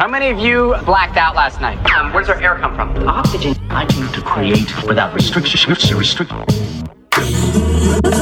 [0.00, 1.76] How many of you blacked out last night?
[1.90, 3.08] Um, where does our air come from?
[3.08, 3.56] Oxygen.
[3.68, 5.92] I came to create without restrictions.
[5.92, 6.30] Restrict.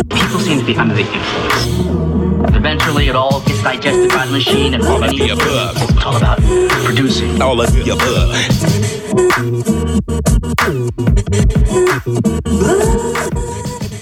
[0.08, 2.56] People seem to be under the influence.
[2.56, 5.76] Eventually, it all gets digested by the machine, and all of the above.
[5.76, 6.38] It's all about
[6.86, 7.42] producing.
[7.42, 8.32] All of the above.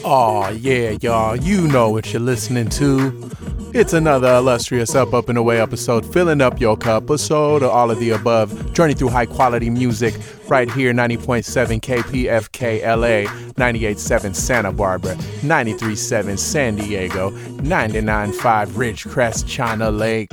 [0.04, 1.34] Oh yeah, y'all.
[1.34, 3.30] You know what you're listening to.
[3.74, 7.90] It's another illustrious Up, Up, and Away episode, filling up your cup, episode, of all
[7.90, 8.72] of the above.
[8.72, 10.14] Journey through high quality music
[10.46, 20.30] right here 90.7 KPFK LA, 98.7 Santa Barbara, 93.7 San Diego, 99.5 Ridgecrest, China Lake.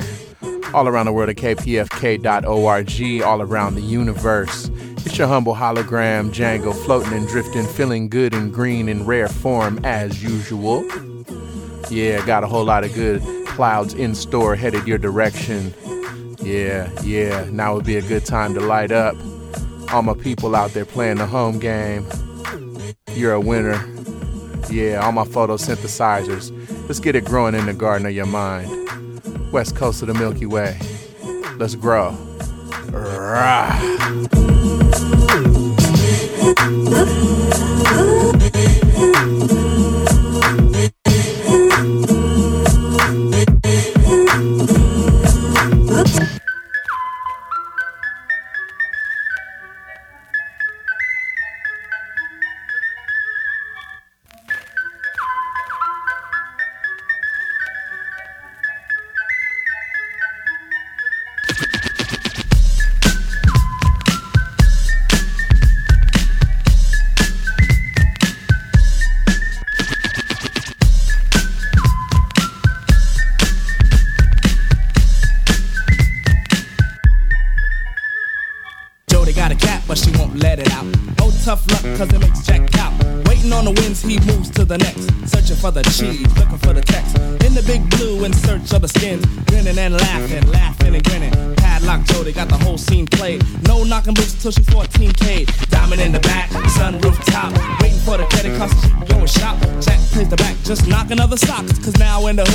[0.75, 4.69] All around the world at kpfk.org, all around the universe.
[5.03, 9.83] It's your humble hologram, Django, floating and drifting, feeling good and green in rare form
[9.83, 10.85] as usual.
[11.91, 15.73] Yeah, got a whole lot of good clouds in store headed your direction.
[16.41, 19.13] Yeah, yeah, now would be a good time to light up.
[19.91, 22.07] All my people out there playing the home game.
[23.13, 23.85] You're a winner.
[24.69, 26.51] Yeah, all my photosynthesizers.
[26.87, 29.51] Let's get it growing in the garden of your mind.
[29.51, 30.79] West coast of the Milky Way.
[31.57, 32.11] Let's grow.
[32.93, 33.77] Rah.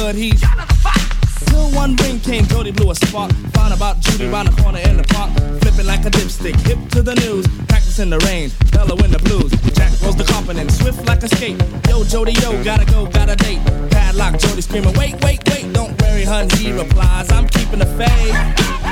[0.07, 0.15] good.
[0.15, 0.31] He
[1.47, 3.33] till one ring came, Jody blew a spark.
[3.55, 5.31] Found about Judy round the corner in the park,
[5.61, 9.51] flipping like a dipstick, hip to the news, practicing the rain, bellowing the blues.
[9.75, 11.61] Jack rolls the carpet swift like a skate.
[11.89, 13.61] Yo, Jody, yo, gotta go, gotta date.
[13.91, 16.49] Padlock, Jody screaming, wait, wait, wait, don't worry, hun.
[16.51, 18.86] He replies, I'm keeping the faith.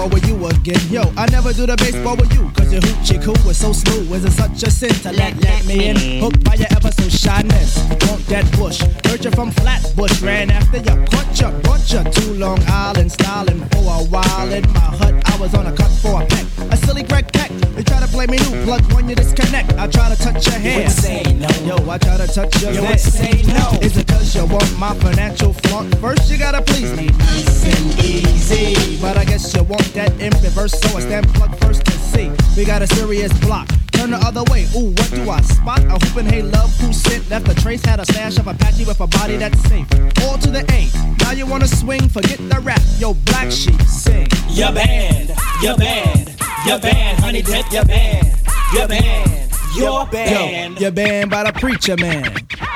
[0.00, 0.80] baseball with you again.
[0.90, 4.12] Yo, I never do the baseball with you, cause your hoochie coo is so smooth.
[4.12, 6.20] Is it such a sin to let, let me in?
[6.22, 6.90] Hooked by your ever
[7.20, 7.76] shyness.
[8.08, 12.02] Want that bush, heard you from Flatbush, ran after ya, caught ya, caught ya.
[12.04, 15.14] Too Long Island styling for a while in my hut.
[15.26, 17.50] I was on a cut for a peck, a silly Greg pack.
[17.76, 19.74] They try to play me new, plug when you disconnect.
[19.74, 21.48] I try to touch your hair, you say no.
[21.68, 22.98] Yo, I try to touch your you neck.
[22.98, 23.78] say no.
[23.82, 25.94] Is it cause you want my financial flaunt?
[25.98, 28.98] First you gotta please me, nice and easy.
[29.00, 32.30] But I guess you want that in so I stand plug first to see.
[32.56, 33.68] We got a serious block
[34.00, 34.64] turn the other way.
[34.76, 35.80] Ooh, what do I spot?
[35.84, 37.84] A hoop and hey love who sent left a trace.
[37.84, 39.86] Had a stash of Apache with a body that's safe.
[40.22, 40.88] All to the A.
[41.24, 42.08] Now you wanna swing?
[42.08, 42.80] Forget the rap.
[42.98, 44.28] Yo, black sheep, sing.
[44.48, 46.34] Your band, your band,
[46.66, 48.26] your band, honey dip, your band,
[48.72, 50.74] your band, your band.
[50.74, 52.34] Yo, your band by the preacher man.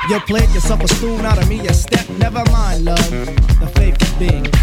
[0.09, 2.07] You played yourself a stool, not of me, a step.
[2.17, 3.09] Never mind, love.
[3.59, 4.54] The faith big.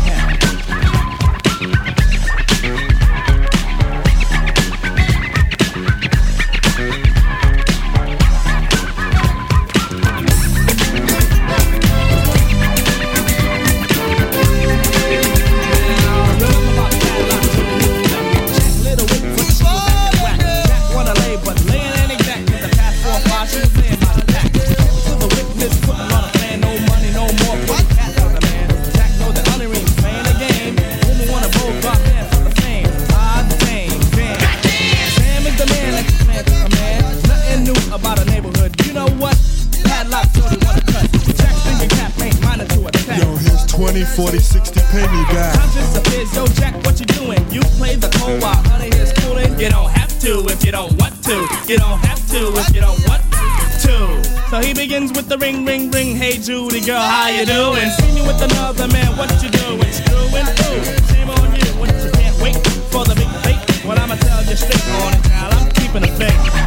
[44.17, 45.53] 40, 60 penny guy.
[45.57, 47.41] Conscious of biz, yo, Jack, what you doing?
[47.51, 48.61] You play the co-op.
[48.67, 49.59] Honey, it's cooling.
[49.59, 51.49] You don't have to if you don't want to.
[51.67, 54.23] You don't have to if you don't want to.
[54.51, 56.15] So he begins with the ring, ring, ring.
[56.15, 57.89] Hey, Judy, girl, how you doing?
[57.89, 59.93] See you with another man, what you doing?
[59.93, 60.85] Screwing through.
[61.09, 62.61] Shame on you, what you can't wait
[62.93, 63.65] for the big fake.
[63.87, 65.55] What I'ma tell you straight on it, pal.
[65.57, 66.62] I'm keeping a fake.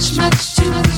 [0.00, 0.89] much, much too much.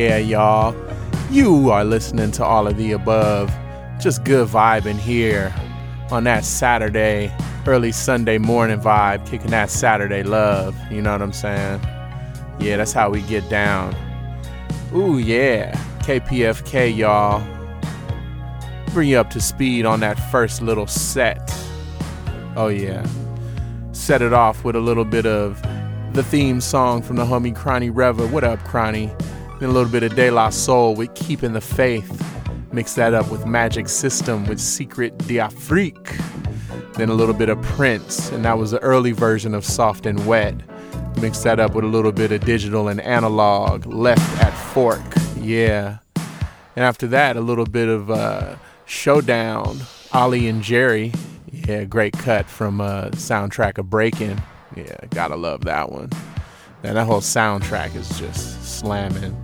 [0.00, 0.74] Yeah, y'all.
[1.30, 3.54] You are listening to all of the above.
[4.00, 5.54] Just good vibing here
[6.10, 7.30] on that Saturday,
[7.66, 10.74] early Sunday morning vibe, kicking that Saturday love.
[10.90, 11.80] You know what I'm saying?
[12.60, 13.94] Yeah, that's how we get down.
[14.94, 15.76] Ooh, yeah.
[16.00, 17.42] KPFK, y'all.
[18.94, 21.54] Bring you up to speed on that first little set.
[22.56, 23.06] Oh, yeah.
[23.92, 25.60] Set it off with a little bit of
[26.14, 28.26] the theme song from the homie Cronny Reva.
[28.28, 29.12] What up, Cronny?
[29.60, 32.26] Then a little bit of De La Soul with Keeping the Faith.
[32.72, 36.16] Mix that up with Magic System with Secret d'Afrique.
[36.94, 40.26] Then a little bit of Prince, and that was the early version of Soft and
[40.26, 40.54] Wet.
[41.20, 43.84] Mix that up with a little bit of digital and analog.
[43.84, 45.02] Left at Fork,
[45.36, 45.98] yeah.
[46.74, 49.80] And after that, a little bit of uh, Showdown,
[50.14, 51.12] Ollie and Jerry.
[51.52, 54.40] Yeah, great cut from uh, soundtrack of Breaking.
[54.74, 56.08] Yeah, gotta love that one.
[56.82, 59.36] And that whole soundtrack is just slamming.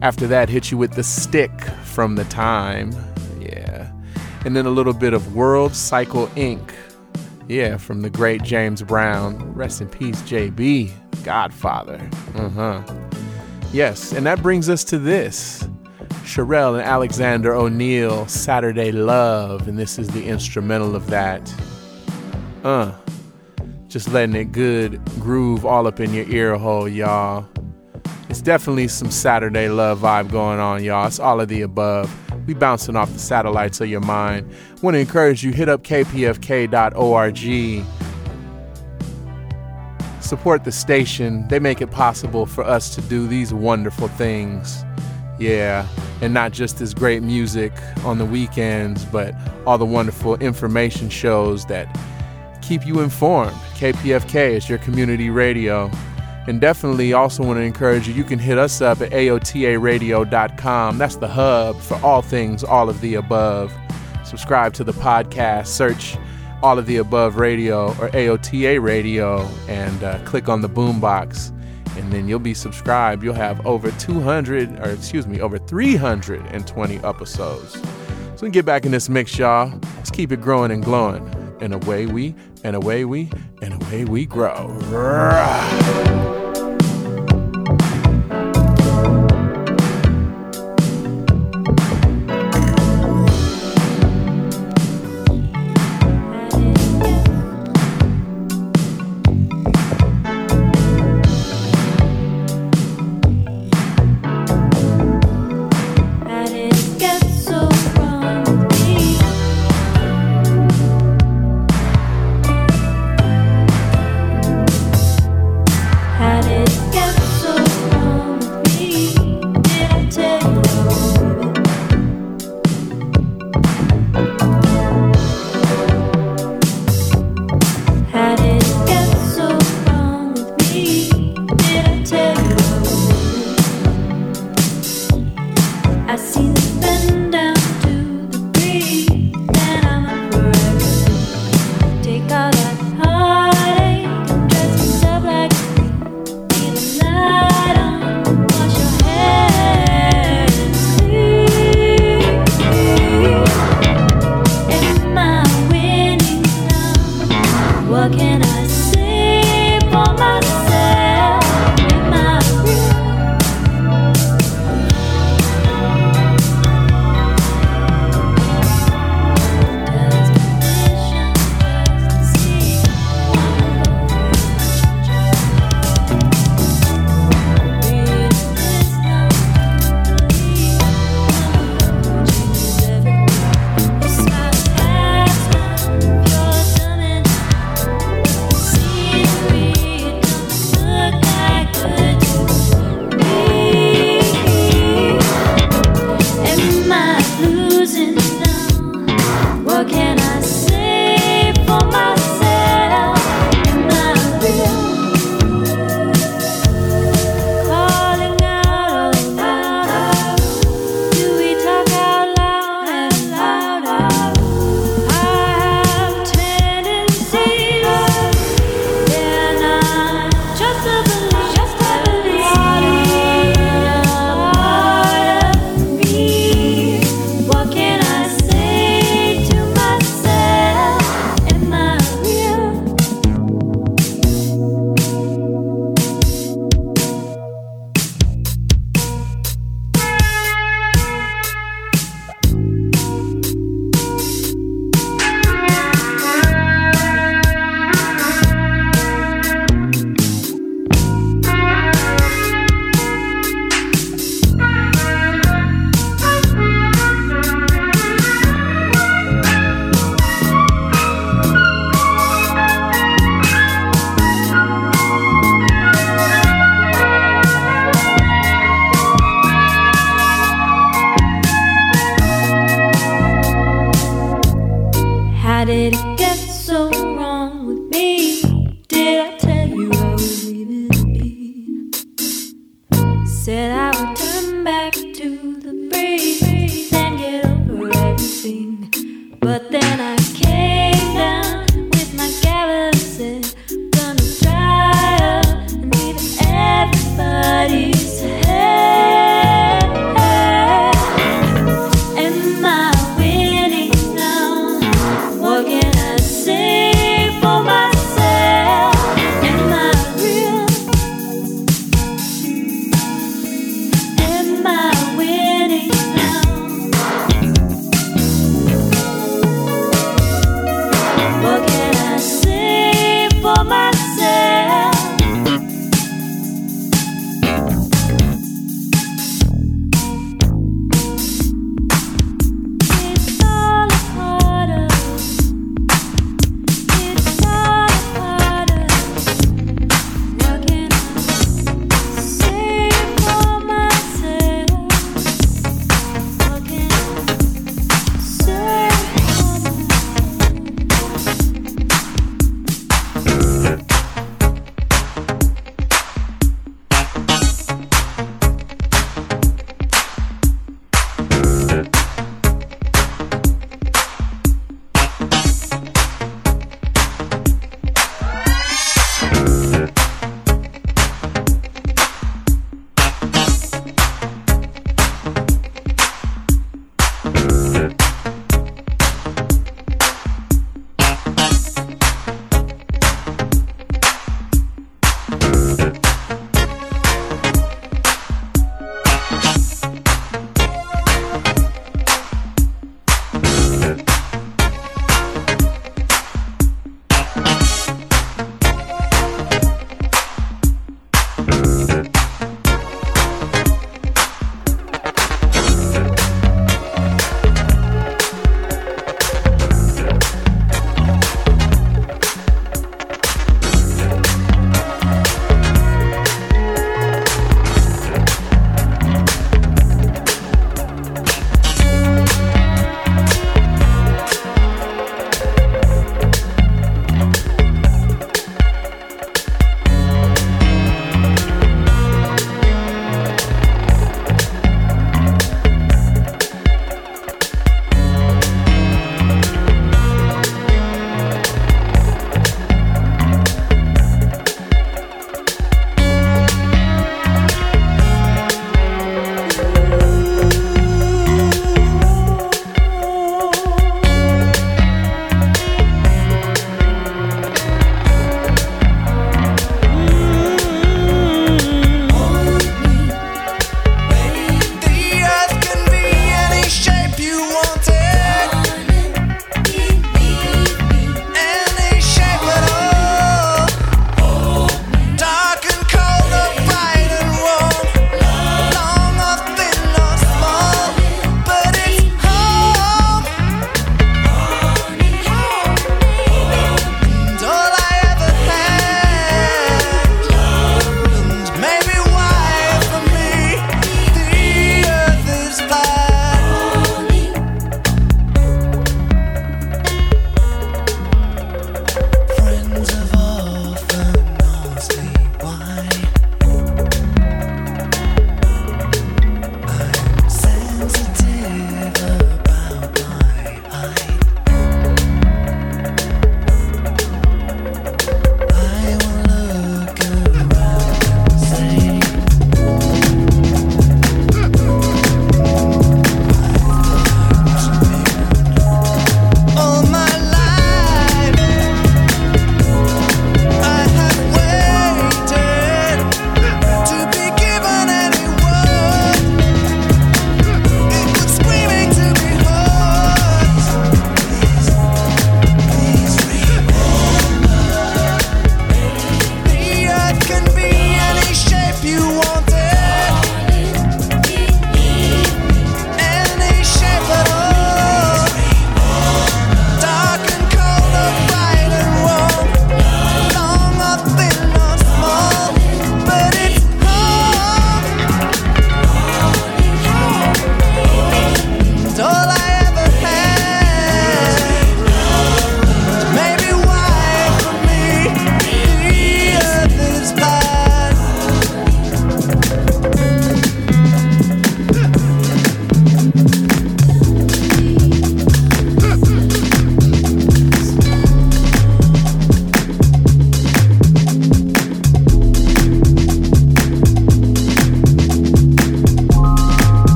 [0.00, 1.50] After that, hit you with the stick
[1.84, 2.92] from the time.
[3.40, 3.90] Yeah.
[4.44, 6.72] And then a little bit of World Cycle Inc.
[7.48, 9.36] Yeah, from the great James Brown.
[9.54, 10.92] Rest in peace, JB,
[11.24, 12.08] Godfather.
[12.36, 12.82] Uh huh.
[13.72, 15.66] Yes, and that brings us to this
[16.22, 21.52] Cherrelle and Alexander O'Neal, Saturday Love, and this is the instrumental of that.
[22.62, 22.92] Uh,
[23.88, 27.48] just letting it good groove all up in your ear hole, y'all.
[28.28, 31.06] It's definitely some Saturday love vibe going on, y'all.
[31.06, 32.14] It's all of the above.
[32.46, 34.50] We bouncing off the satellites of your mind.
[34.82, 37.38] Want to encourage you hit up kpfk.org.
[40.20, 41.48] Support the station.
[41.48, 44.84] They make it possible for us to do these wonderful things.
[45.38, 45.88] Yeah,
[46.20, 47.72] and not just this great music
[48.04, 49.34] on the weekends, but
[49.66, 51.88] all the wonderful information shows that
[52.60, 53.56] keep you informed.
[53.76, 55.90] KPFK is your community radio.
[56.48, 60.96] And definitely also want to encourage you, you can hit us up at AOTARadio.com.
[60.96, 63.70] That's the hub for all things, all of the above.
[64.24, 66.16] Subscribe to the podcast, search
[66.62, 71.50] all of the above radio or AOTA radio, and uh, click on the boombox.
[71.98, 73.22] And then you'll be subscribed.
[73.22, 77.74] You'll have over 200, or excuse me, over 320 episodes.
[78.36, 79.78] So we get back in this mix, y'all.
[79.96, 81.28] Let's keep it growing and glowing.
[81.60, 82.34] And away we,
[82.64, 83.30] and away we,
[83.60, 84.78] and away we grow.
[84.90, 86.37] all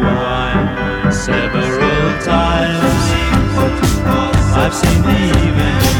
[0.00, 3.04] one several times.
[4.54, 5.91] I've seen the evening.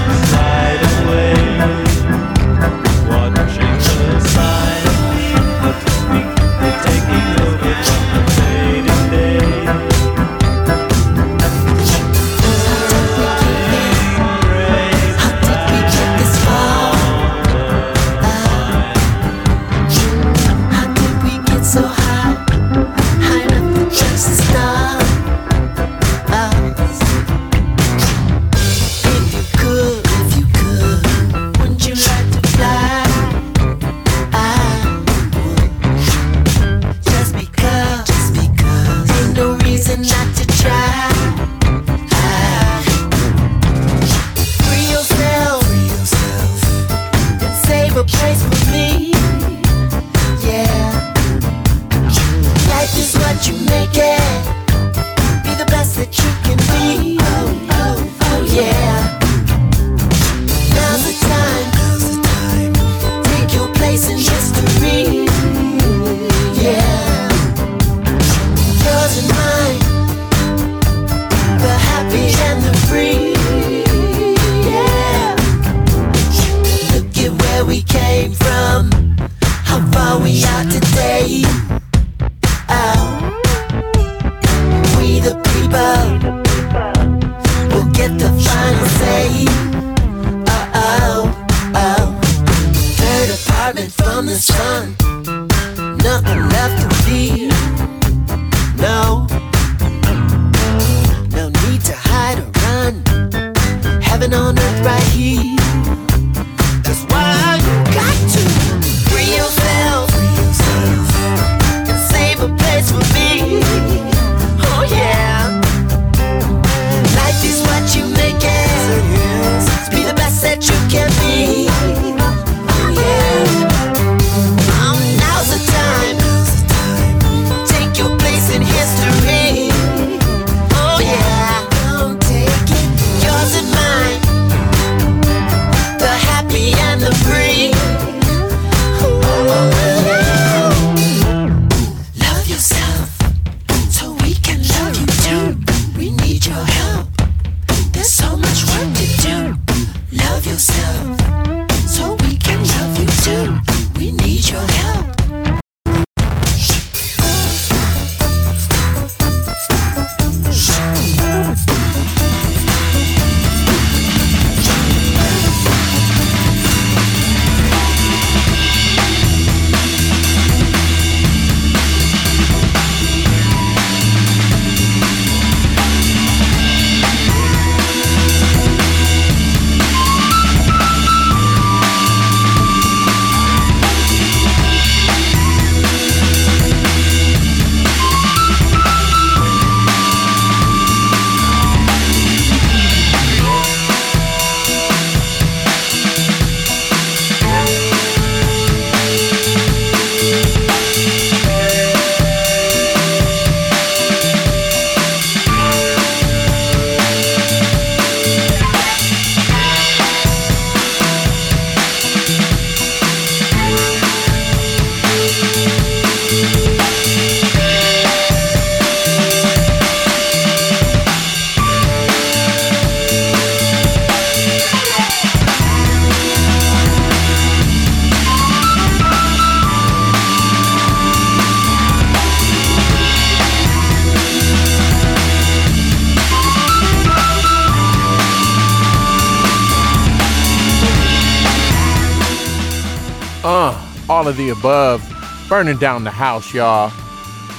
[244.33, 245.03] Of the above,
[245.47, 246.91] burning down the house, y'all.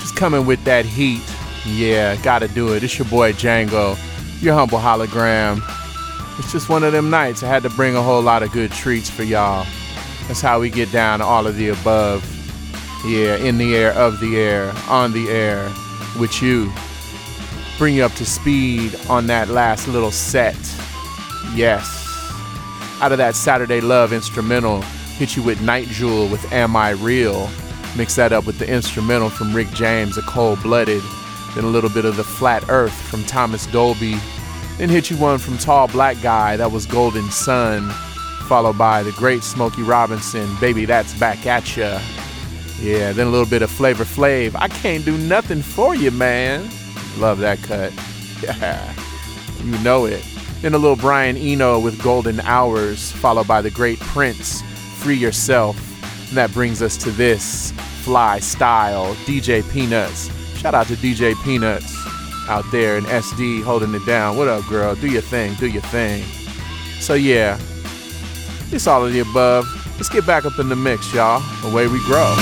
[0.02, 1.22] Just coming with that heat.
[1.68, 2.84] Yeah, gotta do it.
[2.84, 3.96] It's your boy Django,
[4.42, 5.62] your humble hologram.
[6.40, 7.44] It's just one of them nights.
[7.44, 9.68] I had to bring a whole lot of good treats for y'all.
[10.28, 12.26] That's how we get down to all of the above.
[13.06, 15.72] Yeah, in the air, of the air, on the air,
[16.20, 16.72] with you.
[17.78, 20.58] Bring you up to speed on that last little set.
[21.54, 21.86] Yes.
[23.00, 24.84] Out of that Saturday Love instrumental,
[25.18, 27.50] hit you with Night Jewel with Am I Real?
[27.96, 31.04] Mix that up with the instrumental from Rick James, A Cold Blooded.
[31.54, 34.18] Then a little bit of The Flat Earth from Thomas Dolby.
[34.78, 37.90] Then hit you one from Tall Black Guy, that was Golden Sun.
[38.48, 42.02] Followed by the great Smokey Robinson, Baby That's Back At Ya.
[42.82, 44.56] Yeah, then a little bit of Flavor Flav.
[44.56, 46.70] I can't do nothing for you, man.
[47.18, 47.94] Love that cut.
[48.42, 48.94] Yeah,
[49.64, 50.26] you know it.
[50.62, 54.64] Then a little Brian Eno with Golden Hours, followed by the great Prince,
[55.04, 55.78] Free Yourself.
[56.30, 57.72] And that brings us to this
[58.04, 60.30] Fly Style, DJ Peanuts.
[60.58, 61.94] Shout out to DJ Peanuts
[62.48, 64.38] out there in SD holding it down.
[64.38, 64.96] What up, girl?
[64.96, 66.24] Do your thing, do your thing.
[67.02, 67.60] So, yeah,
[68.72, 69.66] it's all of the above.
[69.98, 71.44] Let's get back up in the mix, y'all.
[71.70, 72.34] Away we grow.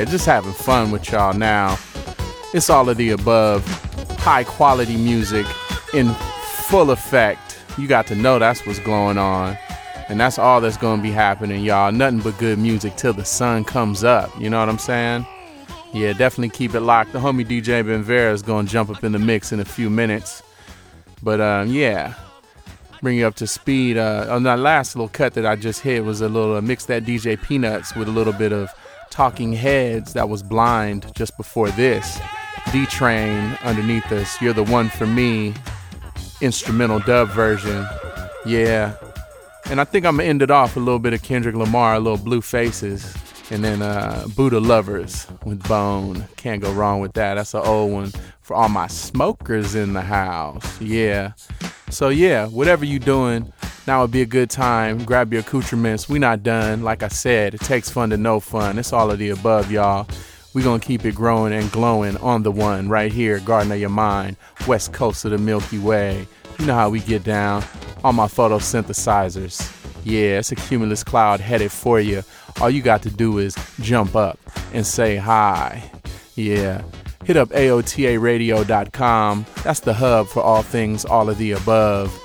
[0.00, 1.78] Yeah, just having fun with y'all now.
[2.54, 3.66] It's all of the above.
[4.18, 5.44] High quality music
[5.92, 6.08] in
[6.68, 7.62] full effect.
[7.76, 9.58] You got to know that's what's going on.
[10.08, 11.92] And that's all that's going to be happening, y'all.
[11.92, 14.30] Nothing but good music till the sun comes up.
[14.40, 15.26] You know what I'm saying?
[15.92, 17.12] Yeah, definitely keep it locked.
[17.12, 19.66] The homie DJ Ben Vera is going to jump up in the mix in a
[19.66, 20.42] few minutes.
[21.22, 22.14] But um, yeah,
[23.02, 23.98] bring you up to speed.
[23.98, 26.86] Uh, on that last little cut that I just hit was a little uh, mix
[26.86, 28.72] that DJ Peanuts with a little bit of
[29.20, 32.18] Talking Heads that was blind just before this.
[32.72, 34.40] D Train underneath us.
[34.40, 35.52] You're the one for me.
[36.40, 37.86] Instrumental dub version.
[38.46, 38.94] Yeah,
[39.66, 42.00] and I think I'm gonna end it off a little bit of Kendrick Lamar, a
[42.00, 43.14] little Blue Faces,
[43.50, 46.26] and then uh, Buddha Lovers with Bone.
[46.36, 47.34] Can't go wrong with that.
[47.34, 50.80] That's an old one for all my smokers in the house.
[50.80, 51.32] Yeah.
[51.90, 53.52] So yeah, whatever you doing,
[53.90, 55.04] now would be a good time.
[55.04, 56.08] Grab your accoutrements.
[56.08, 56.84] We not done.
[56.84, 58.78] Like I said, it takes fun to know fun.
[58.78, 60.06] It's all of the above, y'all.
[60.54, 63.90] We gonna keep it growing and glowing on the one right here, Garden of Your
[63.90, 64.36] Mind,
[64.68, 66.28] west coast of the Milky Way.
[66.60, 67.64] You know how we get down
[68.04, 69.58] on my photosynthesizers.
[70.04, 72.22] Yeah, it's a cumulus cloud headed for you.
[72.60, 74.38] All you got to do is jump up
[74.72, 75.90] and say hi.
[76.36, 76.82] Yeah.
[77.24, 79.46] Hit up AOTARadio.com.
[79.64, 82.16] That's the hub for all things all of the above.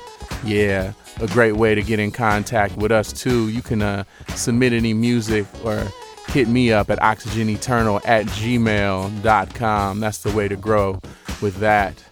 [0.44, 3.50] Yeah, a great way to get in contact with us too.
[3.50, 5.88] You can uh, submit any music or
[6.28, 10.00] hit me up at oxygeneternal at gmail.com.
[10.00, 11.00] That's the way to grow
[11.42, 12.04] with that.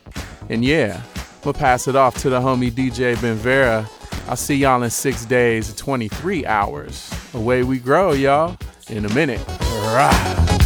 [0.49, 1.01] And yeah,
[1.43, 3.89] We'll pass it off to the homie DJ Ben Vera.
[4.29, 7.11] I'll see y'all in six days, 23 hours.
[7.33, 8.55] Away we grow, y'all,
[8.89, 9.45] in a minute.
[9.59, 10.62] Rah.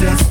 [0.00, 0.22] reasons.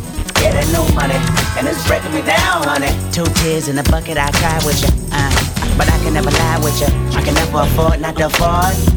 [0.42, 1.18] Yeah, that new money,
[1.58, 2.92] and it's breaking me down, honey.
[3.12, 4.90] Two tears in a bucket, I cry with you.
[5.12, 5.32] Uh,
[5.78, 6.88] but I can never lie with you.
[7.18, 8.97] I can never afford not to afford.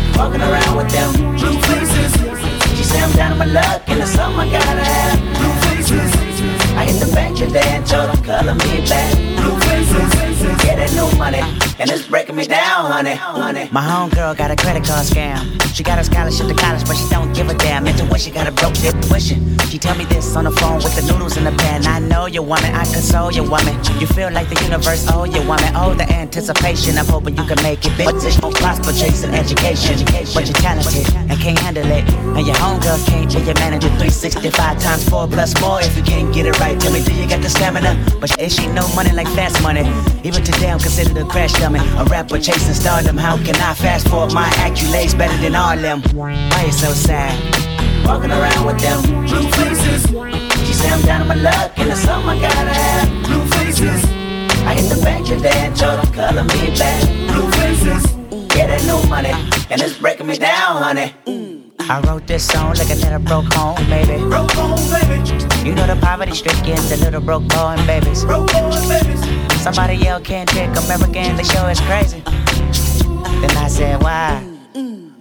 [0.21, 2.13] Walking around with them blue faces.
[2.77, 5.19] She say I'm down on my luck, and it's something I gotta have.
[5.33, 6.13] Blue faces.
[6.77, 9.15] I hit the bank today and told them color me back.
[9.41, 10.63] Blue faces.
[10.63, 11.41] Yeah, that new money,
[11.79, 13.15] and it's breaking me down, honey.
[13.15, 13.67] honey.
[13.71, 15.41] My homegirl got a credit card scam.
[15.73, 17.87] She got a scholarship to college, but she don't give a damn.
[17.87, 19.57] Intuition she got a broke dip wishing.
[19.71, 21.87] She tell me this on the phone with the noodles in the pan.
[21.87, 23.73] I know you woman, I console you woman.
[24.01, 25.71] You feel like the universe oh you woman.
[25.73, 26.97] Oh, the anticipation.
[26.97, 28.11] I'm hoping you can make it big.
[28.11, 30.03] But you won't prosper chasing education.
[30.35, 32.03] But you're talented and can't handle it.
[32.35, 35.81] And your homegirl can't be your manager 365 times 4 4.
[35.87, 37.95] If you can't get it right, tell me, do you got the stamina?
[38.19, 39.87] But it ain't no money like fast money.
[40.27, 41.79] Even today, I'm considered a crash dummy.
[41.95, 43.15] A rapper chasing stardom.
[43.15, 46.01] How can I fast forward my accolades better than all them?
[46.11, 47.70] Why you so sad?
[48.05, 50.05] Walking around with them blue faces.
[50.65, 53.25] She say I'm down on my luck, and it's something I gotta have.
[53.25, 54.03] Blue faces.
[54.65, 57.01] I hit the bank today told them color me back.
[57.29, 58.03] Blue faces.
[58.55, 59.31] Yeah, that new money,
[59.69, 61.13] and it's breaking me down, honey.
[61.79, 64.21] I wrote this song like a little broke home, baby.
[64.29, 65.67] Broke home, baby.
[65.67, 68.23] You know the poverty stricken, the little broke boy and babies.
[68.23, 69.61] Broke and babies.
[69.61, 72.21] Somebody yell, can't take American, the show is crazy.
[73.41, 74.47] Then I said, why?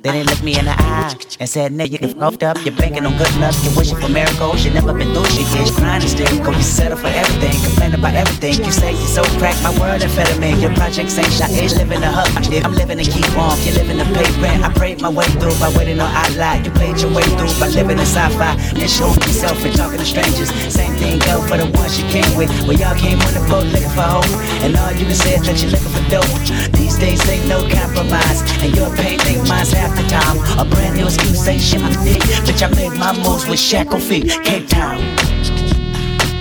[0.03, 3.05] Then they looked me in the eye and said, nigga, you fucked up, you're banking
[3.05, 6.25] on good luck, you're wishing for miracles, you never been through shit, you're and still.
[6.41, 10.01] Go, you settle for everything, complain about everything, you say you're so cracked, my world
[10.01, 13.77] amphetamine, your projects ain't shot, age living the hub, I'm living to keep warm, you're
[13.77, 16.97] living to pay rent, I prayed my way through by waiting on outline, you played
[16.97, 20.97] your way through by living in sci-fi, and showing yourself and talking to strangers, same
[20.97, 23.93] thing go for the ones you came with, well y'all came on the boat looking
[23.93, 24.33] for hope,
[24.65, 26.25] and all you can say is that you're looking for dope,
[26.73, 30.37] these days ain't no compromise, and your pain ain't mine's half the time.
[30.59, 32.23] A brand new excuse ain't shit my dick.
[32.47, 34.31] Bitch, I made my moves with shackle feet.
[34.45, 35.01] Cape Town.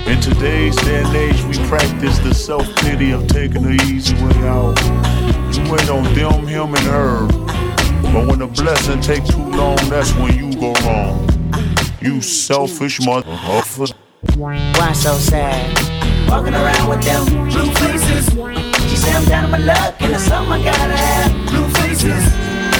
[0.06, 4.48] In today's day and age, we practice the self pity of taking the easy way
[4.48, 4.76] out.
[5.54, 7.26] You wait on them, him, and her.
[8.12, 11.28] But when the blessing take too long, that's when you go wrong.
[12.00, 13.94] You selfish motherfucker.
[14.36, 16.28] Why so sad?
[16.28, 18.26] Walking around with them blue faces.
[18.90, 21.48] She say I'm down on my luck, and it's something I gotta have.
[21.48, 22.49] Blue faces.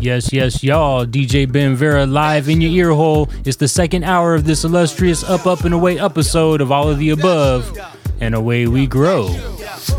[0.00, 1.06] Yes, yes, y'all.
[1.06, 3.30] DJ Ben Vera live in your ear hole.
[3.44, 6.98] It's the second hour of this illustrious Up, Up, and Away episode of All of
[6.98, 7.78] the Above.
[8.20, 9.28] And away we grow.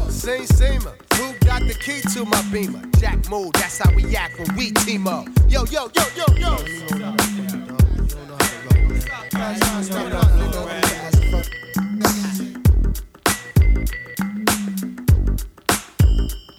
[0.09, 0.82] Same, same.
[0.82, 2.82] Got the key to my beamer?
[2.99, 5.28] Jack move, that's how we act when we team up.
[5.47, 6.57] Yo, yo, yo, yo, yo.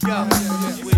[0.06, 0.24] Yo,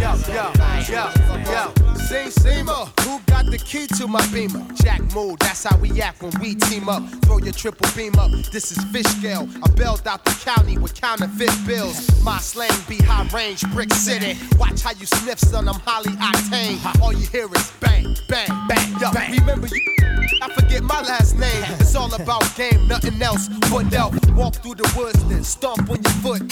[0.01, 0.53] yo, yo,
[0.87, 1.13] yo,
[1.51, 1.89] yo.
[1.95, 2.67] Same.
[2.67, 4.63] Who got the key to my beamer?
[4.75, 7.03] Jack move, that's how we act when we team up.
[7.25, 8.31] Throw your triple beam up.
[8.53, 9.49] This is fish scale.
[9.63, 12.23] I bailed out the county with counterfeit bills.
[12.23, 14.39] My slang be high range, brick city.
[14.59, 15.69] Watch how you sniff, son.
[15.69, 17.01] I'm highly octane.
[17.01, 19.01] All you hear is bang, bang, bang.
[19.01, 19.97] Yo, remember you.
[20.43, 21.65] I forget my last name.
[21.81, 24.13] It's all about game, nothing else but out.
[24.39, 26.43] Walk through the woods, then stomp on your foot.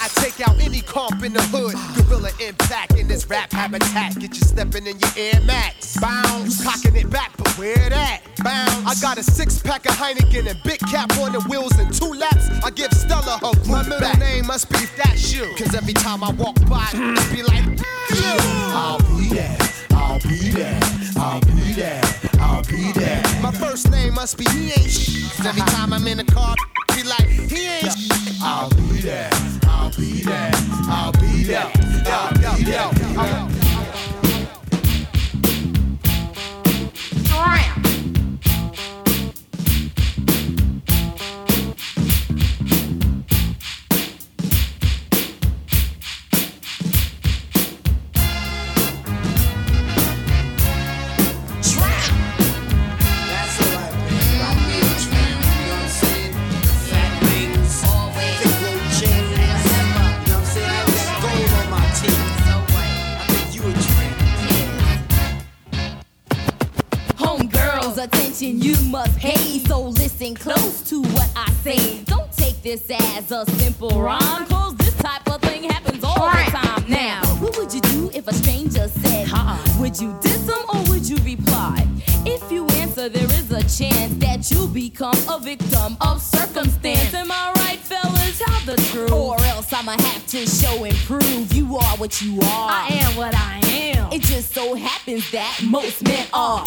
[0.00, 1.74] I take out any comp in the hood.
[2.08, 4.18] Gorilla impact in this rap habitat.
[4.18, 5.98] Get you stepping in your Air Max.
[6.00, 6.58] Bounce.
[6.58, 8.22] You cocking it back, but where that?
[8.42, 8.86] Bounce.
[8.86, 12.14] I got a six pack of Heineken and big cap on the wheels and two
[12.14, 12.48] laps.
[12.64, 14.18] I give Stella her My middle back.
[14.18, 15.52] name must be that shoe.
[15.58, 17.78] Cause every time I walk by, it be like,
[18.72, 19.58] I'll be there.
[20.20, 20.80] I'll be there.
[21.16, 22.00] I'll be there.
[22.40, 23.22] I'll be there.
[23.40, 26.56] My first name must be he ain't sh- every time I'm in the car,
[26.88, 28.10] be like, he ain't sh-
[28.42, 29.30] I'll be there.
[29.68, 30.50] I'll be there.
[30.88, 31.70] I'll be there.
[32.10, 32.90] I'll be there.
[32.90, 33.67] Homegirls,
[72.68, 76.84] this as a simple rhyme, cause this type of thing happens all the time.
[76.86, 79.26] Now, what would you do if a stranger said,
[79.80, 81.88] Would you diss them or would you reply?
[82.26, 87.14] If you answer, there is a chance that you'll become a victim of circumstance.
[87.14, 88.38] Am I right, fellas?
[88.38, 89.12] Tell the truth.
[89.12, 92.70] Or else I'ma have to show and prove you are what you are.
[92.70, 94.12] I am what I am.
[94.12, 96.60] It just so happens that most men are.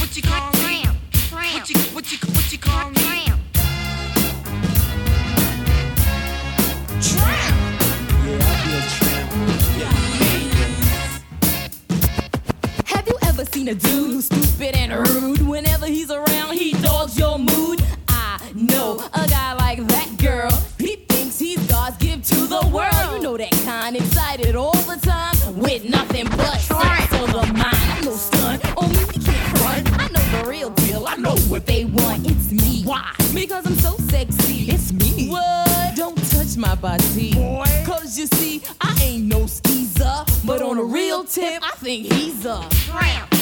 [0.00, 0.96] What you call tramp?
[1.30, 3.43] What you, what you, what you call me?
[13.34, 15.40] Have you ever seen a dude who's stupid and rude?
[15.40, 17.82] Whenever he's around, he dogs your mood.
[18.06, 20.52] I know a guy like that girl.
[20.78, 23.16] He thinks he's God's gift to the world.
[23.16, 27.74] You know that kind, excited all the time with nothing but sex on the mind.
[27.74, 30.00] I'm no stunt, on me we can't front.
[30.00, 31.04] I know the real deal.
[31.08, 32.30] I know what they want.
[32.30, 32.84] It's me.
[32.84, 33.12] Why?
[33.34, 34.70] Because I'm so sexy.
[34.70, 35.28] It's me.
[35.28, 35.96] What?
[35.96, 37.34] Don't touch my body.
[37.34, 37.64] Boy.
[37.84, 39.48] Cause you see, I ain't no.
[40.46, 43.34] But on a real tip, I think he's a tramp.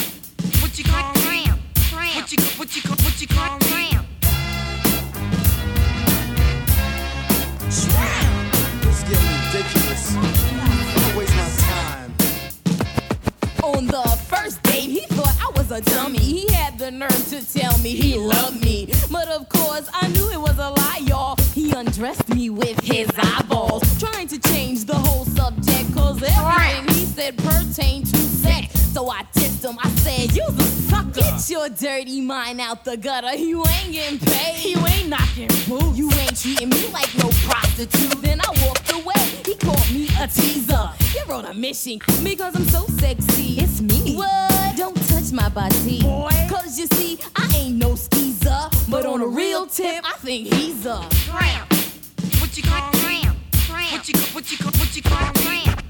[0.61, 1.47] What you call me?
[2.15, 3.99] What you, what you, call what you call me?
[7.67, 10.13] It's getting ridiculous.
[10.13, 12.13] Don't waste my time.
[13.63, 16.19] On the first date, he thought I was a dummy.
[16.19, 18.87] He had the nerve to tell me he loved me.
[19.11, 21.35] But of course, I knew it was a lie, y'all.
[21.53, 25.93] He undressed me with his eyeballs, trying to change the whole subject.
[25.93, 28.79] Cause everything he said pertained to sex.
[28.91, 29.77] So I dissed him.
[29.83, 31.11] I said, You the sucker.
[31.11, 33.35] Get your dirty mind out the gutter.
[33.35, 34.63] You ain't getting paid.
[34.63, 35.97] You ain't knocking boots.
[35.97, 38.21] You ain't treating me like no prostitute.
[38.21, 39.25] Then I walked away.
[39.45, 40.89] He called me a teaser.
[41.15, 43.59] You're on a mission Me because I'm so sexy.
[43.59, 44.15] It's me.
[44.15, 44.75] What?
[44.75, 46.01] Don't touch my body.
[46.01, 46.31] Boy.
[46.49, 48.69] Cause you see, I ain't no skeezer.
[48.89, 51.71] But on a real tip, I think he's a tramp.
[52.39, 53.29] What you call me?
[53.91, 54.33] What you, call?
[54.33, 55.82] what you, what you call me?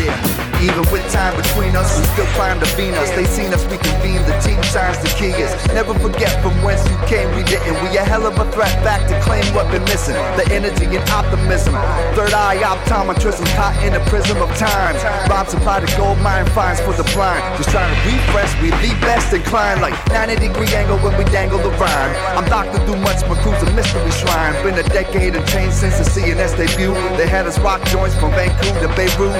[0.00, 3.10] Yeah, even with time between us, we still climb the Venus.
[3.12, 4.24] They seen us, we convene.
[4.24, 7.28] The team signs the key is never forget from whence you came.
[7.36, 7.76] We didn't.
[7.84, 10.16] We a hell of a threat back to claim what been missing.
[10.40, 11.74] The energy and optimism.
[12.16, 14.96] Third eye optometrism caught in the prism of time.
[15.28, 17.40] Bob supply the gold mine finds for the blind.
[17.56, 18.52] Just trying to refresh.
[18.62, 22.12] We the best inclined like 90 degree angle when we dangle the rhyme.
[22.36, 24.56] I'm Doctor Do Much, my crew's a mystery shrine.
[24.64, 26.94] Been a decade and change since the CNS debut.
[27.16, 29.36] They had us rock joints from Vancouver to Beirut.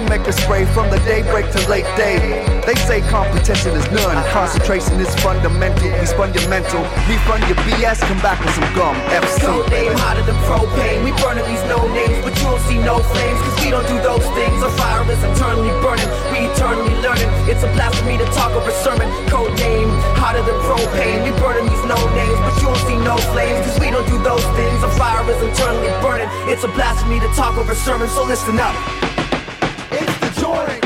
[0.00, 2.16] Haymaker spray from the daybreak to late day.
[2.64, 4.16] They say competition is none.
[4.32, 5.92] Concentration is fundamental.
[6.00, 6.80] We spun your mental.
[7.04, 8.00] Refund your BS.
[8.08, 8.96] Come back with some gum.
[9.12, 11.04] F So name hotter than propane.
[11.04, 13.38] We burning these no names, but you don't see no flames.
[13.44, 14.56] Cause we don't do those things.
[14.64, 16.08] Our fire is eternally burning.
[16.32, 17.28] We eternally learning.
[17.44, 19.04] It's a blasphemy to talk over sermon.
[19.28, 21.28] Code name hotter than propane.
[21.28, 23.60] We burning these no names, but you don't see no flames.
[23.68, 24.80] Cause we don't do those things.
[24.80, 26.28] Our fire is eternally burning.
[26.48, 28.08] It's a blasphemy to talk over sermon.
[28.08, 29.19] So listen up.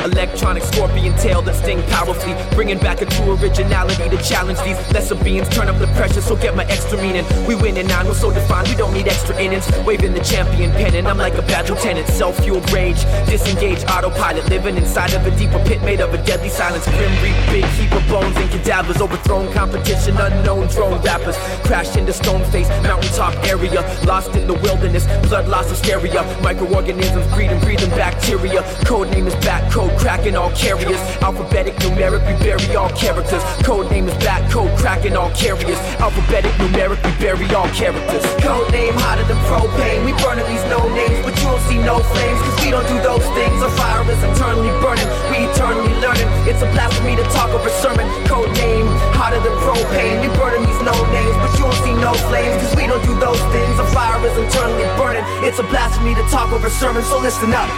[0.05, 5.15] Electronic scorpion tail that sting powerfully, bringing back a true originality to challenge these lesser
[5.15, 5.49] beings.
[5.49, 7.25] Turn up the pressure, so get my extra meaning.
[7.47, 9.65] We win and nine, we're so defined, we don't need extra innings.
[9.83, 12.07] Waving the champion pennant, I'm like a bad lieutenant.
[12.09, 16.85] Self-fueled rage, disengage autopilot, living inside of a deeper pit made of a deadly silence.
[16.85, 21.35] Grim reap, big heap of bones and cadavers, overthrown competition, unknown drone rappers.
[21.65, 26.21] Crash into stone face, mountaintop area, lost in the wilderness, blood loss hysteria.
[26.43, 28.61] Microorganisms breeding, breathing bacteria.
[28.85, 30.99] Code name is Bat Code, cracking all carriers.
[31.21, 33.43] Alphabetic, numeric, we bury all characters.
[33.63, 35.79] Code name is black Code, cracking all carriers.
[35.99, 38.23] Alphabetic, numeric, we bury all characters.
[38.41, 40.05] Code name hotter than propane.
[40.05, 42.39] We burning these no names, but you don't see no flames.
[42.45, 43.57] Cause we don't do those things.
[43.61, 45.07] Our fire is eternally burning.
[45.29, 46.27] We eternally learning.
[46.47, 48.05] It's a blasphemy to talk over sermon.
[48.25, 48.87] Code name
[49.17, 50.21] hotter than propane.
[50.21, 52.55] We burning these no names, but you don't see no flames.
[52.61, 53.75] Cause we don't do those things.
[53.81, 55.25] Our fire is eternally burning.
[55.45, 57.03] It's a blasphemy to talk over sermon.
[57.03, 57.69] So listen up.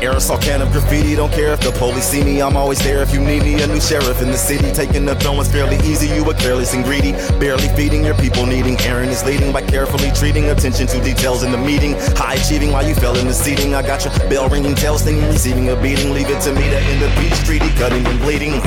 [0.00, 2.42] Aerosol can of graffiti, don't care if the police see me.
[2.42, 3.62] I'm always there if you need me.
[3.62, 6.08] A new sheriff in the city, taking the throne was fairly easy.
[6.08, 8.78] You were careless and greedy, barely feeding your people needing.
[8.80, 11.94] Aaron is leading by carefully treating attention to details in the meeting.
[12.14, 13.74] High achieving while you fell in the seating.
[13.74, 16.12] I got your bell ringing, tail stinging, receiving a beating.
[16.12, 18.60] Leave it to me to end the peace treaty, cutting and bleeding.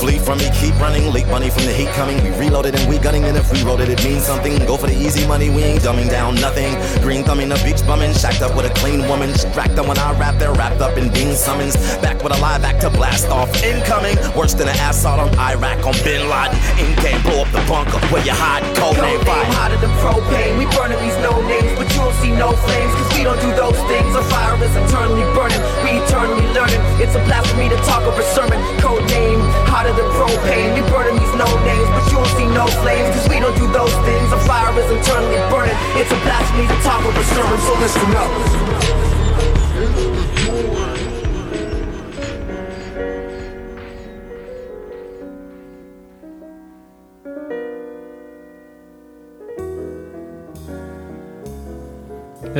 [0.00, 1.12] Flee from me, keep running.
[1.12, 2.16] Late money from the heat coming.
[2.24, 4.58] We reloaded and we gunning, and if we wrote it, it means something.
[4.64, 6.72] Go for the easy money, we ain't dumbing down nothing.
[7.02, 9.34] Green thumbing, a beach bumming, shacked up with a clean woman.
[9.34, 11.76] Strapped up when I rap, they're wrapped up in being summons.
[11.98, 13.50] Back with a live act to blast off.
[13.62, 16.56] Incoming, worse than an assault on Iraq on Bin Laden.
[16.78, 18.62] In game, blow up the bunker where you hide.
[18.76, 19.44] Cold Code name name fire.
[19.56, 20.58] hotter than propane.
[20.58, 22.92] We burning these no names, but you don't see no flames.
[22.94, 24.10] Cause we don't do those things.
[24.14, 25.60] Our fire is eternally burning.
[25.82, 26.80] We eternally learning.
[27.02, 28.58] It's a blasphemy to talk over sermon.
[28.78, 30.76] Code name hotter than propane.
[30.76, 33.10] We burning these no names, but you don't see no flames.
[33.16, 34.28] Cause we don't do those things.
[34.32, 35.76] Our fire is eternally burning.
[35.98, 37.58] It's a blasphemy to talk over sermon.
[37.66, 38.09] So listen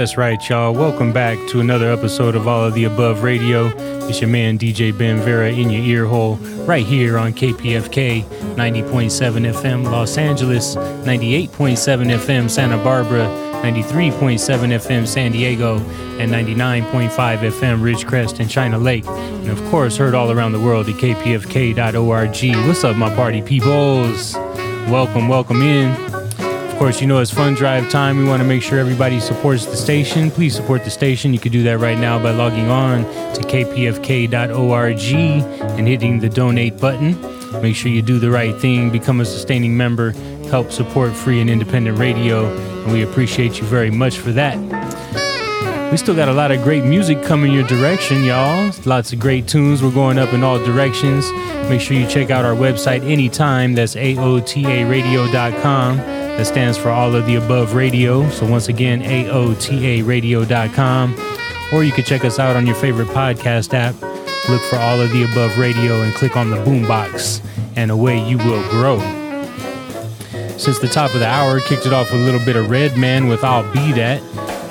[0.00, 0.72] That's right, y'all.
[0.72, 3.66] Welcome back to another episode of All of the Above Radio.
[4.08, 9.52] It's your man DJ Ben Vera in your ear hole, right here on KPFK 90.7
[9.52, 13.26] FM Los Angeles, 98.7 FM Santa Barbara,
[13.62, 15.76] 93.7 FM San Diego,
[16.18, 19.06] and 99.5 FM Ridgecrest and China Lake.
[19.06, 22.66] And of course, heard all around the world at kpfk.org.
[22.66, 24.34] What's up, my party peoples?
[24.88, 26.19] Welcome, welcome in.
[26.80, 28.16] Course, you know it's fund drive time.
[28.16, 30.30] We want to make sure everybody supports the station.
[30.30, 31.34] Please support the station.
[31.34, 33.02] You can do that right now by logging on
[33.34, 35.02] to kpfk.org
[35.78, 37.20] and hitting the donate button.
[37.60, 40.12] Make sure you do the right thing, become a sustaining member,
[40.48, 42.46] help support free and independent radio,
[42.84, 44.56] and we appreciate you very much for that.
[45.92, 48.72] We still got a lot of great music coming your direction, y'all.
[48.86, 49.82] Lots of great tunes.
[49.82, 51.30] We're going up in all directions.
[51.68, 53.74] Make sure you check out our website anytime.
[53.74, 56.19] That's AOTARadio.com.
[56.40, 58.26] That stands for All of the Above Radio.
[58.30, 61.14] So once again, AOTARadio.com.
[61.70, 63.94] Or you can check us out on your favorite podcast app.
[64.48, 67.42] Look for All of the Above Radio and click on the boombox,
[67.76, 68.98] and away you will grow.
[70.56, 73.28] Since the top of the hour, kicked it off with a little bit of Redman
[73.28, 74.22] with I'll Be That.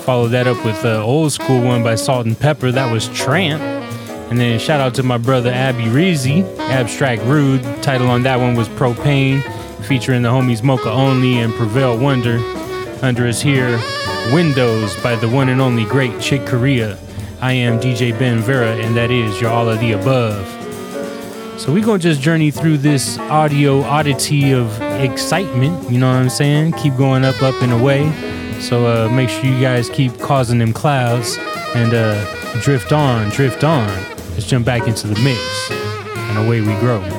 [0.06, 2.74] Followed that up with the old school one by Salt-N-Pepa.
[2.74, 3.62] That was Tramp.
[3.62, 7.62] And then shout out to my brother Abby Reezy, Abstract Rude.
[7.84, 9.44] Title on that one was Propane,
[9.90, 12.38] featuring the homies Moka Only and Prevail Wonder.
[13.02, 13.80] Under us here,
[14.32, 16.96] Windows by the one and only great Chick Corea.
[17.42, 20.46] I am DJ Ben Vera, and that is your all of the above.
[21.60, 25.90] So we gonna just journey through this audio oddity of excitement.
[25.90, 26.74] You know what I'm saying?
[26.74, 28.12] Keep going up, up and away.
[28.60, 31.36] So uh, make sure you guys keep causing them clouds
[31.74, 33.88] and uh, drift on, drift on.
[34.34, 37.19] Let's jump back into the mix, and away we grow.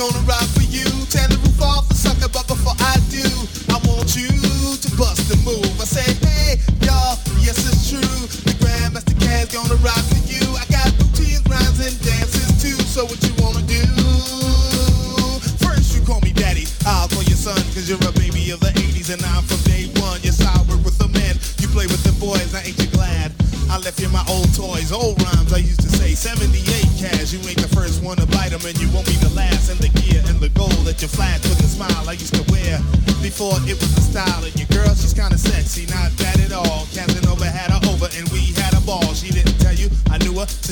[0.00, 0.88] Gonna rock for you.
[1.12, 3.20] Tear the roof off the sucker, but before I do,
[3.68, 5.69] I want you to bust the move.